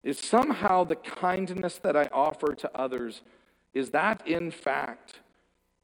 is 0.04 0.20
somehow 0.20 0.84
the 0.84 0.96
kindness 0.96 1.78
that 1.78 1.96
I 1.96 2.08
offer 2.12 2.54
to 2.54 2.70
others, 2.78 3.22
is 3.74 3.90
that 3.90 4.24
in 4.24 4.52
fact 4.52 5.18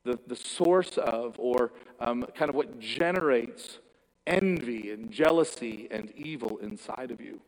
the, 0.05 0.19
the 0.27 0.37
source 0.37 0.99
of 0.99 1.35
or 1.39 1.73
um, 2.01 2.25
kind 2.35 2.49
of 2.49 2.55
what 2.55 2.79
generates 2.79 3.79
envy 4.27 4.91
and 4.91 5.11
jealousy 5.11 5.89
and 5.91 6.13
evil 6.17 6.59
inside 6.59 7.11
of 7.11 7.21
you? 7.21 7.41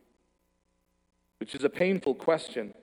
Which 1.39 1.55
is 1.55 1.63
a 1.63 1.69
painful 1.69 2.15
question. 2.15 2.73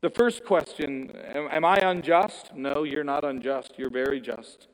The 0.00 0.10
first 0.10 0.44
question, 0.44 1.10
am, 1.34 1.48
am 1.50 1.64
I 1.64 1.78
unjust? 1.78 2.54
No, 2.54 2.84
you're 2.84 3.04
not 3.04 3.24
unjust. 3.24 3.74
You're 3.76 3.90
very 3.90 4.20
just. 4.20 4.68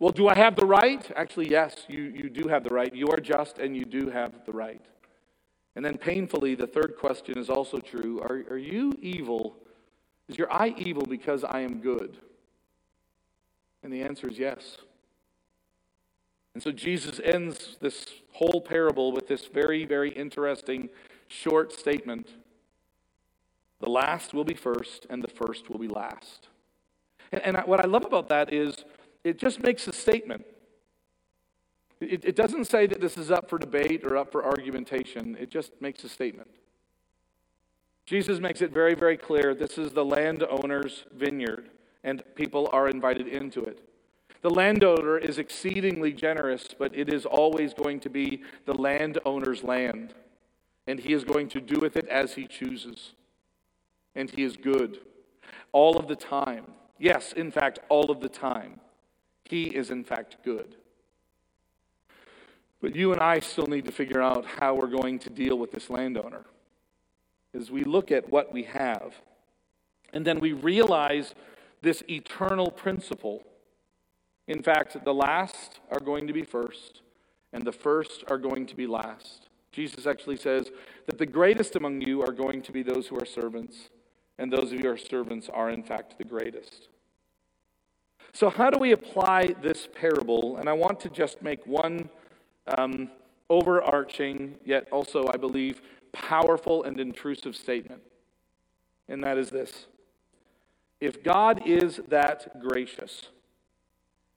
Well, 0.00 0.10
do 0.10 0.28
I 0.28 0.34
have 0.34 0.56
the 0.56 0.66
right? 0.66 1.08
Actually, 1.14 1.50
yes, 1.50 1.84
you, 1.88 2.02
you 2.02 2.28
do 2.28 2.48
have 2.48 2.64
the 2.64 2.74
right. 2.74 2.92
You 2.92 3.08
are 3.08 3.20
just 3.20 3.58
and 3.58 3.76
you 3.76 3.84
do 3.84 4.10
have 4.10 4.44
the 4.44 4.52
right. 4.52 4.80
And 5.76 5.84
then, 5.84 5.98
painfully, 5.98 6.54
the 6.54 6.66
third 6.66 6.96
question 6.98 7.38
is 7.38 7.48
also 7.48 7.78
true 7.78 8.20
Are, 8.20 8.42
are 8.50 8.58
you 8.58 8.92
evil? 9.00 9.56
Is 10.28 10.38
your 10.38 10.52
eye 10.52 10.74
evil 10.76 11.04
because 11.06 11.44
I 11.44 11.60
am 11.60 11.80
good? 11.80 12.18
And 13.84 13.92
the 13.92 14.02
answer 14.02 14.28
is 14.28 14.38
yes. 14.38 14.78
And 16.54 16.62
so 16.62 16.72
Jesus 16.72 17.20
ends 17.22 17.76
this 17.80 18.06
whole 18.32 18.60
parable 18.60 19.12
with 19.12 19.28
this 19.28 19.46
very, 19.46 19.84
very 19.84 20.10
interesting 20.10 20.88
short 21.28 21.72
statement 21.72 22.28
The 23.80 23.90
last 23.90 24.32
will 24.32 24.44
be 24.44 24.54
first, 24.54 25.06
and 25.10 25.22
the 25.22 25.28
first 25.28 25.68
will 25.68 25.78
be 25.78 25.88
last. 25.88 26.48
And, 27.30 27.42
and 27.42 27.58
what 27.66 27.84
I 27.84 27.88
love 27.88 28.06
about 28.06 28.28
that 28.28 28.52
is 28.52 28.84
it 29.22 29.38
just 29.38 29.62
makes 29.62 29.86
a 29.86 29.92
statement. 29.92 30.46
It, 32.00 32.24
it 32.24 32.36
doesn't 32.36 32.64
say 32.64 32.86
that 32.86 33.00
this 33.00 33.18
is 33.18 33.30
up 33.30 33.50
for 33.50 33.58
debate 33.58 34.04
or 34.04 34.16
up 34.16 34.32
for 34.32 34.44
argumentation, 34.44 35.36
it 35.38 35.50
just 35.50 35.72
makes 35.80 36.02
a 36.04 36.08
statement. 36.08 36.48
Jesus 38.06 38.40
makes 38.40 38.62
it 38.62 38.70
very, 38.70 38.94
very 38.94 39.16
clear 39.16 39.54
this 39.54 39.76
is 39.76 39.92
the 39.92 40.04
landowner's 40.04 41.04
vineyard, 41.12 41.68
and 42.04 42.22
people 42.36 42.68
are 42.72 42.88
invited 42.88 43.26
into 43.26 43.64
it. 43.64 43.80
The 44.42 44.50
landowner 44.50 45.16
is 45.16 45.38
exceedingly 45.38 46.12
generous, 46.12 46.68
but 46.78 46.94
it 46.94 47.12
is 47.12 47.24
always 47.24 47.72
going 47.72 47.98
to 48.00 48.10
be 48.10 48.42
the 48.66 48.74
landowner's 48.74 49.64
land, 49.64 50.14
and 50.86 51.00
he 51.00 51.14
is 51.14 51.24
going 51.24 51.48
to 51.48 51.60
do 51.60 51.80
with 51.80 51.96
it 51.96 52.06
as 52.08 52.34
he 52.34 52.46
chooses. 52.46 53.14
And 54.14 54.30
he 54.30 54.44
is 54.44 54.56
good 54.56 54.98
all 55.72 55.96
of 55.96 56.06
the 56.06 56.14
time. 56.14 56.66
Yes, 56.98 57.32
in 57.32 57.50
fact, 57.50 57.80
all 57.88 58.10
of 58.10 58.20
the 58.20 58.28
time. 58.28 58.80
He 59.44 59.64
is, 59.64 59.90
in 59.90 60.04
fact, 60.04 60.36
good. 60.44 60.76
But 62.80 62.94
you 62.94 63.12
and 63.12 63.20
I 63.20 63.40
still 63.40 63.66
need 63.66 63.86
to 63.86 63.92
figure 63.92 64.22
out 64.22 64.44
how 64.44 64.74
we're 64.74 64.86
going 64.86 65.18
to 65.20 65.30
deal 65.30 65.58
with 65.58 65.72
this 65.72 65.88
landowner. 65.88 66.44
As 67.54 67.70
we 67.70 67.82
look 67.82 68.12
at 68.12 68.28
what 68.30 68.52
we 68.52 68.64
have, 68.64 69.14
and 70.12 70.24
then 70.24 70.38
we 70.38 70.52
realize 70.52 71.34
this 71.84 72.02
eternal 72.08 72.70
principle. 72.70 73.44
In 74.48 74.62
fact, 74.62 75.04
the 75.04 75.14
last 75.14 75.80
are 75.92 76.00
going 76.00 76.26
to 76.26 76.32
be 76.32 76.42
first, 76.42 77.02
and 77.52 77.64
the 77.64 77.72
first 77.72 78.24
are 78.28 78.38
going 78.38 78.66
to 78.66 78.74
be 78.74 78.86
last. 78.86 79.48
Jesus 79.70 80.06
actually 80.06 80.36
says 80.36 80.70
that 81.06 81.18
the 81.18 81.26
greatest 81.26 81.76
among 81.76 82.00
you 82.00 82.22
are 82.22 82.32
going 82.32 82.62
to 82.62 82.72
be 82.72 82.82
those 82.82 83.06
who 83.06 83.16
are 83.16 83.26
servants, 83.26 83.90
and 84.38 84.52
those 84.52 84.72
of 84.72 84.72
you 84.72 84.80
who 84.80 84.88
are 84.88 84.96
servants 84.96 85.48
are, 85.52 85.70
in 85.70 85.82
fact, 85.82 86.16
the 86.18 86.24
greatest. 86.24 86.88
So, 88.32 88.50
how 88.50 88.70
do 88.70 88.78
we 88.78 88.92
apply 88.92 89.54
this 89.62 89.88
parable? 89.94 90.56
And 90.56 90.68
I 90.68 90.72
want 90.72 90.98
to 91.00 91.10
just 91.10 91.42
make 91.42 91.64
one 91.66 92.08
um, 92.78 93.10
overarching, 93.50 94.56
yet 94.64 94.88
also, 94.90 95.28
I 95.32 95.36
believe, 95.36 95.82
powerful 96.12 96.84
and 96.84 96.98
intrusive 96.98 97.54
statement. 97.54 98.02
And 99.08 99.22
that 99.22 99.36
is 99.36 99.50
this 99.50 99.86
If 101.04 101.22
God 101.22 101.66
is 101.66 102.00
that 102.08 102.62
gracious, 102.62 103.28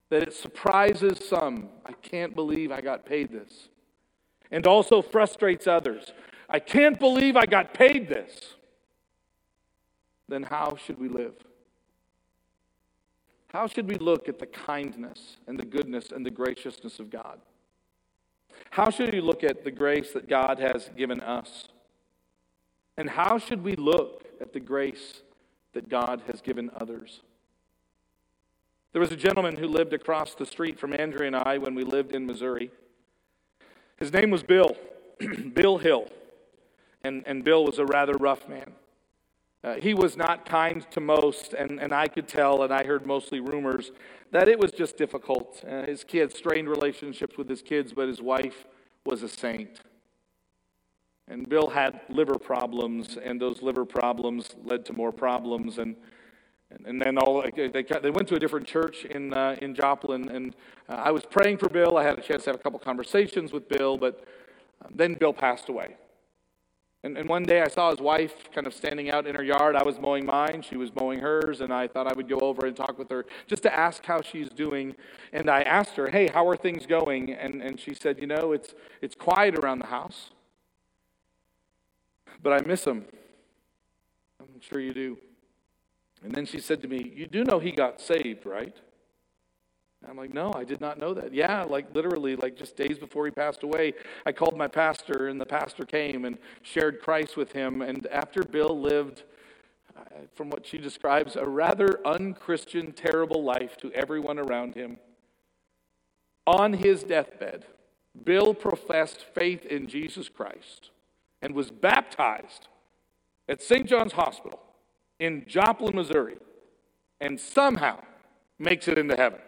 that 0.10 0.21
it 0.21 0.34
surprises 0.34 1.19
some, 1.25 1.69
I 1.86 1.93
can't 1.93 2.36
believe 2.36 2.73
I 2.73 2.82
got 2.82 3.06
paid 3.06 3.32
this, 3.32 3.69
and 4.51 4.67
also 4.67 5.01
frustrates 5.01 5.65
others, 5.65 6.12
I 6.49 6.60
can't 6.60 6.99
believe 6.99 7.38
I 7.38 7.45
got 7.45 7.73
paid 7.73 8.10
this, 8.10 8.56
then 10.27 10.43
how 10.43 10.75
should 10.75 10.99
we 10.99 11.08
live? 11.08 11.36
How 13.47 13.67
should 13.67 13.88
we 13.88 13.95
look 13.95 14.27
at 14.27 14.38
the 14.38 14.45
kindness 14.45 15.38
and 15.47 15.58
the 15.58 15.65
goodness 15.65 16.12
and 16.12 16.25
the 16.25 16.32
graciousness 16.32 16.99
of 16.99 17.10
God? 17.10 17.39
How 18.71 18.89
should 18.89 19.13
we 19.13 19.21
look 19.21 19.45
at 19.45 19.63
the 19.63 19.71
grace 19.71 20.12
that 20.12 20.27
God 20.27 20.60
has 20.60 20.89
given 20.97 21.21
us? 21.21 21.69
And 22.97 23.10
how 23.10 23.38
should 23.38 23.63
we 23.63 23.77
look 23.77 24.25
at 24.41 24.51
the 24.51 24.60
grace 24.60 25.21
that 25.73 25.89
God 25.89 26.21
has 26.27 26.41
given 26.41 26.71
others? 26.75 27.21
There 28.93 29.01
was 29.01 29.12
a 29.12 29.17
gentleman 29.17 29.58
who 29.58 29.67
lived 29.67 29.93
across 29.93 30.34
the 30.34 30.45
street 30.45 30.80
from 30.80 30.93
Andrea 30.93 31.27
and 31.27 31.36
I 31.36 31.58
when 31.58 31.75
we 31.75 31.84
lived 31.84 32.13
in 32.13 32.25
Missouri. 32.25 32.71
His 33.97 34.13
name 34.13 34.32
was 34.32 34.43
Bill, 34.43 34.75
Bill 35.53 35.77
Hill. 35.77 36.08
And, 37.03 37.23
and 37.25 37.43
Bill 37.43 37.63
was 37.63 37.80
a 37.80 37.86
rather 37.86 38.13
rough 38.13 38.49
man. 38.49 38.71
Uh, 39.63 39.75
he 39.75 39.93
was 39.93 40.15
not 40.15 40.45
kind 40.45 40.86
to 40.91 40.99
most, 40.99 41.53
and, 41.53 41.80
and 41.80 41.93
I 41.93 42.08
could 42.08 42.27
tell, 42.27 42.63
and 42.63 42.71
I 42.71 42.84
heard 42.84 43.06
mostly 43.06 43.39
rumors, 43.39 43.91
that 44.32 44.47
it 44.47 44.60
was 44.60 44.71
just 44.71 44.97
difficult. 44.97 45.63
Uh, 45.67 45.84
his 45.84 46.03
kids 46.03 46.38
strained 46.38 46.69
relationships 46.69 47.38
with 47.38 47.49
his 47.49 47.62
kids, 47.62 47.91
but 47.93 48.08
his 48.08 48.21
wife 48.21 48.65
was 49.06 49.23
a 49.23 49.30
saint. 49.30 49.82
And 51.28 51.48
Bill 51.50 51.70
had 51.70 52.00
liver 52.10 52.36
problems, 52.36 53.18
and 53.22 53.42
those 53.42 53.62
liver 53.62 53.86
problems 53.86 54.50
led 54.63 54.86
to 54.86 54.94
more 54.94 55.12
problems. 55.12 55.78
And, 55.78 55.96
and, 56.86 57.02
then 57.02 57.18
all, 57.18 57.44
they, 57.56 57.68
they 57.68 58.10
went 58.10 58.28
to 58.30 58.36
a 58.36 58.40
different 58.40 58.66
church 58.66 59.04
in, 59.06 59.34
uh, 59.34 59.58
in 59.62 59.76
Joplin, 59.76 60.30
and 60.30 60.56
uh, 60.88 60.94
I 60.94 61.12
was 61.12 61.26
praying 61.26 61.58
for 61.58 61.68
Bill. 61.68 61.98
I 61.98 62.04
had 62.04 62.18
a 62.18 62.22
chance 62.22 62.44
to 62.44 62.52
have 62.52 62.56
a 62.60 62.63
couple 62.63 62.80
conversations 62.80 63.52
with 63.52 63.68
Bill, 63.68 63.97
but 63.97 64.24
um, 64.86 64.93
then 64.95 65.16
Bill 65.16 65.34
passed 65.34 65.68
away. 65.68 65.97
And, 67.04 67.18
and 67.18 67.30
one 67.30 67.43
day 67.43 67.62
I 67.62 67.68
saw 67.68 67.91
his 67.91 67.99
wife 67.99 68.51
kind 68.54 68.66
of 68.66 68.74
standing 68.74 69.12
out 69.12 69.28
in 69.28 69.36
her 69.36 69.43
yard. 69.43 69.76
I 69.76 69.84
was 69.84 69.99
mowing 69.99 70.26
mine, 70.26 70.62
she 70.62 70.78
was 70.78 70.91
mowing 70.95 71.20
hers, 71.20 71.62
and 71.62 71.72
I 71.72 71.88
thought 71.88 72.08
I 72.08 72.14
would 72.14 72.28
go 72.28 72.39
over 72.39 72.66
and 72.66 72.76
talk 72.76 72.97
with 72.97 73.10
her 73.12 73.26
just 73.45 73.64
to 73.64 73.74
ask 73.74 74.04
how 74.06 74.22
she's 74.22 74.49
doing. 74.49 74.95
And 75.32 75.49
I 75.49 75.62
asked 75.62 75.95
her, 75.95 76.10
Hey, 76.10 76.28
how 76.28 76.47
are 76.47 76.58
things 76.58 76.86
going? 76.86 77.34
And, 77.34 77.62
and 77.62 77.80
she 77.80 77.93
said, 77.93 78.18
You 78.20 78.28
know, 78.28 78.51
it's, 78.51 78.74
it's 79.01 79.14
quiet 79.14 79.56
around 79.56 79.80
the 79.80 79.88
house, 79.88 80.32
but 82.42 82.54
I 82.54 82.66
miss 82.66 82.86
him. 82.86 83.06
I'm 84.40 84.62
sure 84.62 84.80
you 84.80 84.94
do. 84.94 85.18
And 86.24 86.34
then 86.34 86.46
she 86.46 86.60
said 86.60 86.82
to 86.82 86.88
me, 86.88 87.12
You 87.16 87.28
do 87.28 87.44
know 87.44 87.60
he 87.60 87.72
got 87.72 88.02
saved, 88.02 88.46
right? 88.46 88.76
I'm 90.08 90.16
like, 90.16 90.34
no, 90.34 90.54
I 90.56 90.64
did 90.64 90.80
not 90.80 91.00
know 91.00 91.14
that. 91.16 91.34
Yeah, 91.34 91.64
like 91.64 91.94
literally, 91.94 92.36
like 92.36 92.56
just 92.56 92.78
days 92.78 92.98
before 92.98 93.26
he 93.26 93.32
passed 93.32 93.64
away, 93.64 93.94
I 94.26 94.32
called 94.32 94.58
my 94.58 94.68
pastor, 94.68 95.28
and 95.28 95.42
the 95.42 95.46
pastor 95.46 95.86
came 95.86 96.24
and 96.26 96.38
shared 96.62 97.02
Christ 97.02 97.36
with 97.36 97.52
him. 97.52 97.82
And 97.82 98.06
after 98.08 98.44
Bill 98.44 98.80
lived, 98.80 99.24
uh, 99.98 100.02
from 100.36 100.50
what 100.50 100.66
she 100.66 100.78
describes, 100.78 101.36
a 101.36 101.46
rather 101.46 102.00
unchristian, 102.06 102.92
terrible 102.92 103.44
life 103.44 103.76
to 103.78 103.92
everyone 103.94 104.38
around 104.38 104.76
him, 104.76 104.98
on 106.46 106.74
his 106.74 107.04
deathbed, 107.04 107.66
Bill 108.24 108.54
professed 108.54 109.26
faith 109.34 109.66
in 109.66 109.88
Jesus 109.88 110.30
Christ 110.30 110.92
and 111.42 111.54
was 111.54 111.72
baptized 111.72 112.68
at 113.48 113.62
St. 113.62 113.88
John's 113.88 114.14
Hospital 114.14 114.60
in 115.20 115.46
Joplin, 115.48 115.96
Missouri, 115.96 116.38
and 117.20 117.40
somehow 117.40 118.00
makes 118.60 118.88
it 118.88 118.98
into 118.98 119.16
heaven. 119.16 119.40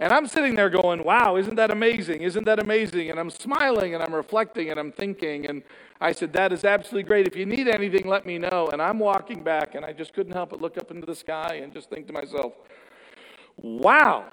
And 0.00 0.12
I'm 0.12 0.28
sitting 0.28 0.54
there 0.54 0.70
going, 0.70 1.02
wow, 1.02 1.36
isn't 1.36 1.56
that 1.56 1.72
amazing? 1.72 2.22
Isn't 2.22 2.44
that 2.44 2.60
amazing? 2.60 3.10
And 3.10 3.18
I'm 3.18 3.30
smiling 3.30 3.94
and 3.94 4.02
I'm 4.02 4.14
reflecting 4.14 4.70
and 4.70 4.78
I'm 4.78 4.92
thinking. 4.92 5.46
And 5.46 5.64
I 6.00 6.12
said, 6.12 6.32
that 6.34 6.52
is 6.52 6.64
absolutely 6.64 7.02
great. 7.02 7.26
If 7.26 7.34
you 7.34 7.44
need 7.44 7.66
anything, 7.66 8.06
let 8.06 8.24
me 8.24 8.38
know. 8.38 8.68
And 8.72 8.80
I'm 8.80 9.00
walking 9.00 9.42
back 9.42 9.74
and 9.74 9.84
I 9.84 9.92
just 9.92 10.14
couldn't 10.14 10.32
help 10.32 10.50
but 10.50 10.62
look 10.62 10.78
up 10.78 10.92
into 10.92 11.04
the 11.04 11.16
sky 11.16 11.60
and 11.62 11.72
just 11.72 11.90
think 11.90 12.06
to 12.06 12.12
myself, 12.12 12.52
wow, 13.56 14.26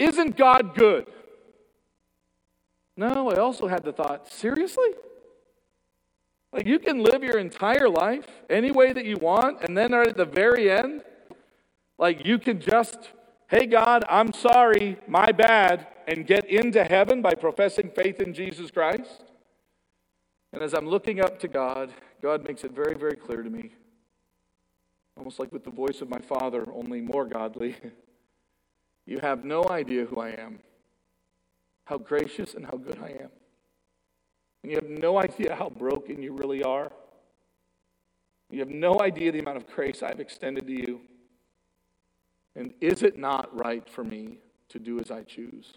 isn't 0.00 0.36
God 0.36 0.74
good? 0.74 1.06
No, 3.00 3.30
I 3.30 3.36
also 3.36 3.66
had 3.66 3.82
the 3.82 3.94
thought, 3.94 4.30
seriously? 4.30 4.90
Like 6.52 6.66
you 6.66 6.78
can 6.78 7.02
live 7.02 7.22
your 7.22 7.38
entire 7.38 7.88
life 7.88 8.26
any 8.50 8.70
way 8.70 8.92
that 8.92 9.06
you 9.06 9.16
want, 9.16 9.64
and 9.64 9.74
then 9.74 9.94
at 9.94 10.18
the 10.18 10.26
very 10.26 10.70
end, 10.70 11.02
like 11.98 12.26
you 12.26 12.38
can 12.38 12.60
just 12.60 12.98
hey, 13.48 13.66
God, 13.66 14.04
I'm 14.08 14.32
sorry, 14.34 14.98
my 15.08 15.32
bad, 15.32 15.86
and 16.06 16.26
get 16.26 16.44
into 16.44 16.84
heaven 16.84 17.20
by 17.22 17.34
professing 17.34 17.90
faith 17.90 18.20
in 18.20 18.34
Jesus 18.34 18.70
Christ? 18.70 19.24
And 20.52 20.62
as 20.62 20.72
I'm 20.72 20.86
looking 20.86 21.20
up 21.20 21.40
to 21.40 21.48
God, 21.48 21.90
God 22.22 22.46
makes 22.46 22.64
it 22.64 22.72
very, 22.72 22.94
very 22.94 23.16
clear 23.16 23.42
to 23.42 23.50
me, 23.50 23.72
almost 25.16 25.40
like 25.40 25.50
with 25.50 25.64
the 25.64 25.70
voice 25.70 26.00
of 26.00 26.08
my 26.08 26.20
Father, 26.20 26.64
only 26.72 27.00
more 27.00 27.24
godly. 27.24 27.76
You 29.06 29.18
have 29.20 29.44
no 29.44 29.64
idea 29.68 30.04
who 30.04 30.20
I 30.20 30.28
am, 30.28 30.60
how 31.84 31.98
gracious 31.98 32.54
and 32.54 32.64
how 32.64 32.76
good 32.76 32.98
I 33.02 33.08
am. 33.08 33.30
And 34.62 34.70
you 34.70 34.76
have 34.76 34.88
no 34.88 35.18
idea 35.18 35.54
how 35.54 35.70
broken 35.70 36.22
you 36.22 36.32
really 36.32 36.62
are. 36.62 36.92
You 38.50 38.60
have 38.60 38.68
no 38.68 39.00
idea 39.00 39.32
the 39.32 39.38
amount 39.38 39.56
of 39.56 39.66
grace 39.66 40.02
I've 40.02 40.20
extended 40.20 40.66
to 40.66 40.72
you. 40.72 41.00
And 42.56 42.74
is 42.80 43.02
it 43.02 43.16
not 43.16 43.56
right 43.56 43.88
for 43.88 44.04
me 44.04 44.38
to 44.70 44.78
do 44.78 44.98
as 45.00 45.10
I 45.10 45.22
choose? 45.22 45.74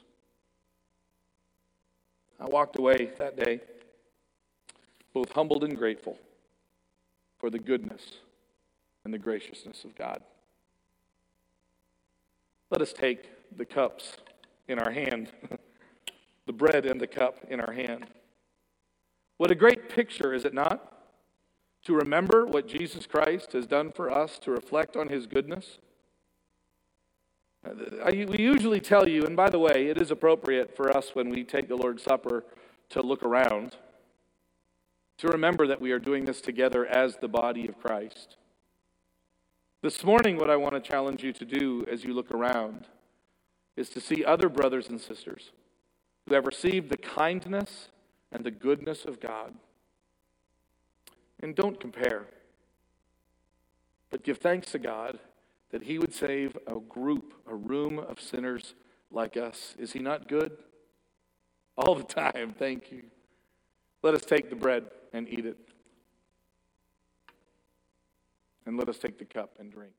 I 2.39 2.45
walked 2.45 2.77
away 2.77 3.11
that 3.19 3.37
day 3.37 3.61
both 5.13 5.31
humbled 5.31 5.63
and 5.63 5.77
grateful 5.77 6.17
for 7.37 7.49
the 7.49 7.59
goodness 7.59 8.01
and 9.05 9.13
the 9.13 9.19
graciousness 9.19 9.83
of 9.83 9.95
God. 9.95 10.21
Let 12.71 12.81
us 12.81 12.93
take 12.93 13.29
the 13.55 13.65
cups 13.65 14.17
in 14.67 14.79
our 14.79 14.91
hand, 14.91 15.31
the 16.45 16.53
bread 16.53 16.85
and 16.85 16.99
the 16.99 17.07
cup 17.07 17.37
in 17.49 17.59
our 17.59 17.73
hand. 17.73 18.07
What 19.37 19.51
a 19.51 19.55
great 19.55 19.89
picture, 19.89 20.33
is 20.33 20.45
it 20.45 20.53
not? 20.53 20.89
To 21.85 21.95
remember 21.95 22.45
what 22.45 22.67
Jesus 22.67 23.05
Christ 23.05 23.53
has 23.53 23.67
done 23.67 23.91
for 23.91 24.11
us, 24.11 24.39
to 24.39 24.51
reflect 24.51 24.95
on 24.95 25.09
his 25.09 25.27
goodness. 25.27 25.79
Uh, 27.65 28.11
we 28.11 28.37
usually 28.39 28.79
tell 28.79 29.07
you, 29.07 29.25
and 29.25 29.35
by 29.35 29.49
the 29.49 29.59
way, 29.59 29.87
it 29.87 30.01
is 30.01 30.11
appropriate 30.11 30.75
for 30.75 30.95
us 30.95 31.11
when 31.13 31.29
we 31.29 31.43
take 31.43 31.67
the 31.67 31.75
Lord's 31.75 32.03
Supper 32.03 32.45
to 32.89 33.01
look 33.01 33.23
around, 33.23 33.77
to 35.17 35.27
remember 35.27 35.67
that 35.67 35.81
we 35.81 35.91
are 35.91 35.99
doing 35.99 36.25
this 36.25 36.41
together 36.41 36.85
as 36.85 37.17
the 37.17 37.27
body 37.27 37.67
of 37.67 37.79
Christ. 37.79 38.35
This 39.81 40.03
morning, 40.03 40.37
what 40.37 40.49
I 40.49 40.55
want 40.55 40.73
to 40.75 40.79
challenge 40.79 41.23
you 41.23 41.33
to 41.33 41.45
do 41.45 41.85
as 41.91 42.03
you 42.03 42.13
look 42.13 42.31
around 42.31 42.87
is 43.75 43.89
to 43.89 43.99
see 43.99 44.23
other 44.23 44.47
brothers 44.47 44.89
and 44.89 44.99
sisters 44.99 45.51
who 46.27 46.35
have 46.35 46.45
received 46.45 46.89
the 46.89 46.97
kindness 46.97 47.89
and 48.31 48.43
the 48.43 48.51
goodness 48.51 49.05
of 49.05 49.19
God. 49.19 49.53
And 51.41 51.55
don't 51.55 51.79
compare, 51.79 52.25
but 54.09 54.23
give 54.23 54.37
thanks 54.37 54.71
to 54.71 54.79
God 54.79 55.19
that 55.71 55.83
he 55.83 55.99
would 55.99 56.13
save 56.13 56.57
a 56.67 56.79
group, 56.79 57.33
a 57.47 57.55
room 57.55 57.99
of 57.99 58.21
sinners 58.21 58.75
like 59.11 59.35
us. 59.35 59.75
Is 59.77 59.91
he 59.91 59.99
not 59.99 60.27
good? 60.27 60.51
All 61.75 61.95
the 61.95 62.03
time. 62.31 62.55
Thank 62.57 62.91
you. 62.91 63.03
Let 64.03 64.13
us 64.13 64.21
take 64.21 64.49
the 64.49 64.55
bread 64.55 64.85
and 65.13 65.27
eat 65.27 65.45
it. 65.45 65.57
And 68.65 68.77
let 68.77 68.87
us 68.87 68.97
take 68.97 69.17
the 69.17 69.25
cup 69.25 69.55
and 69.59 69.71
drink. 69.71 69.93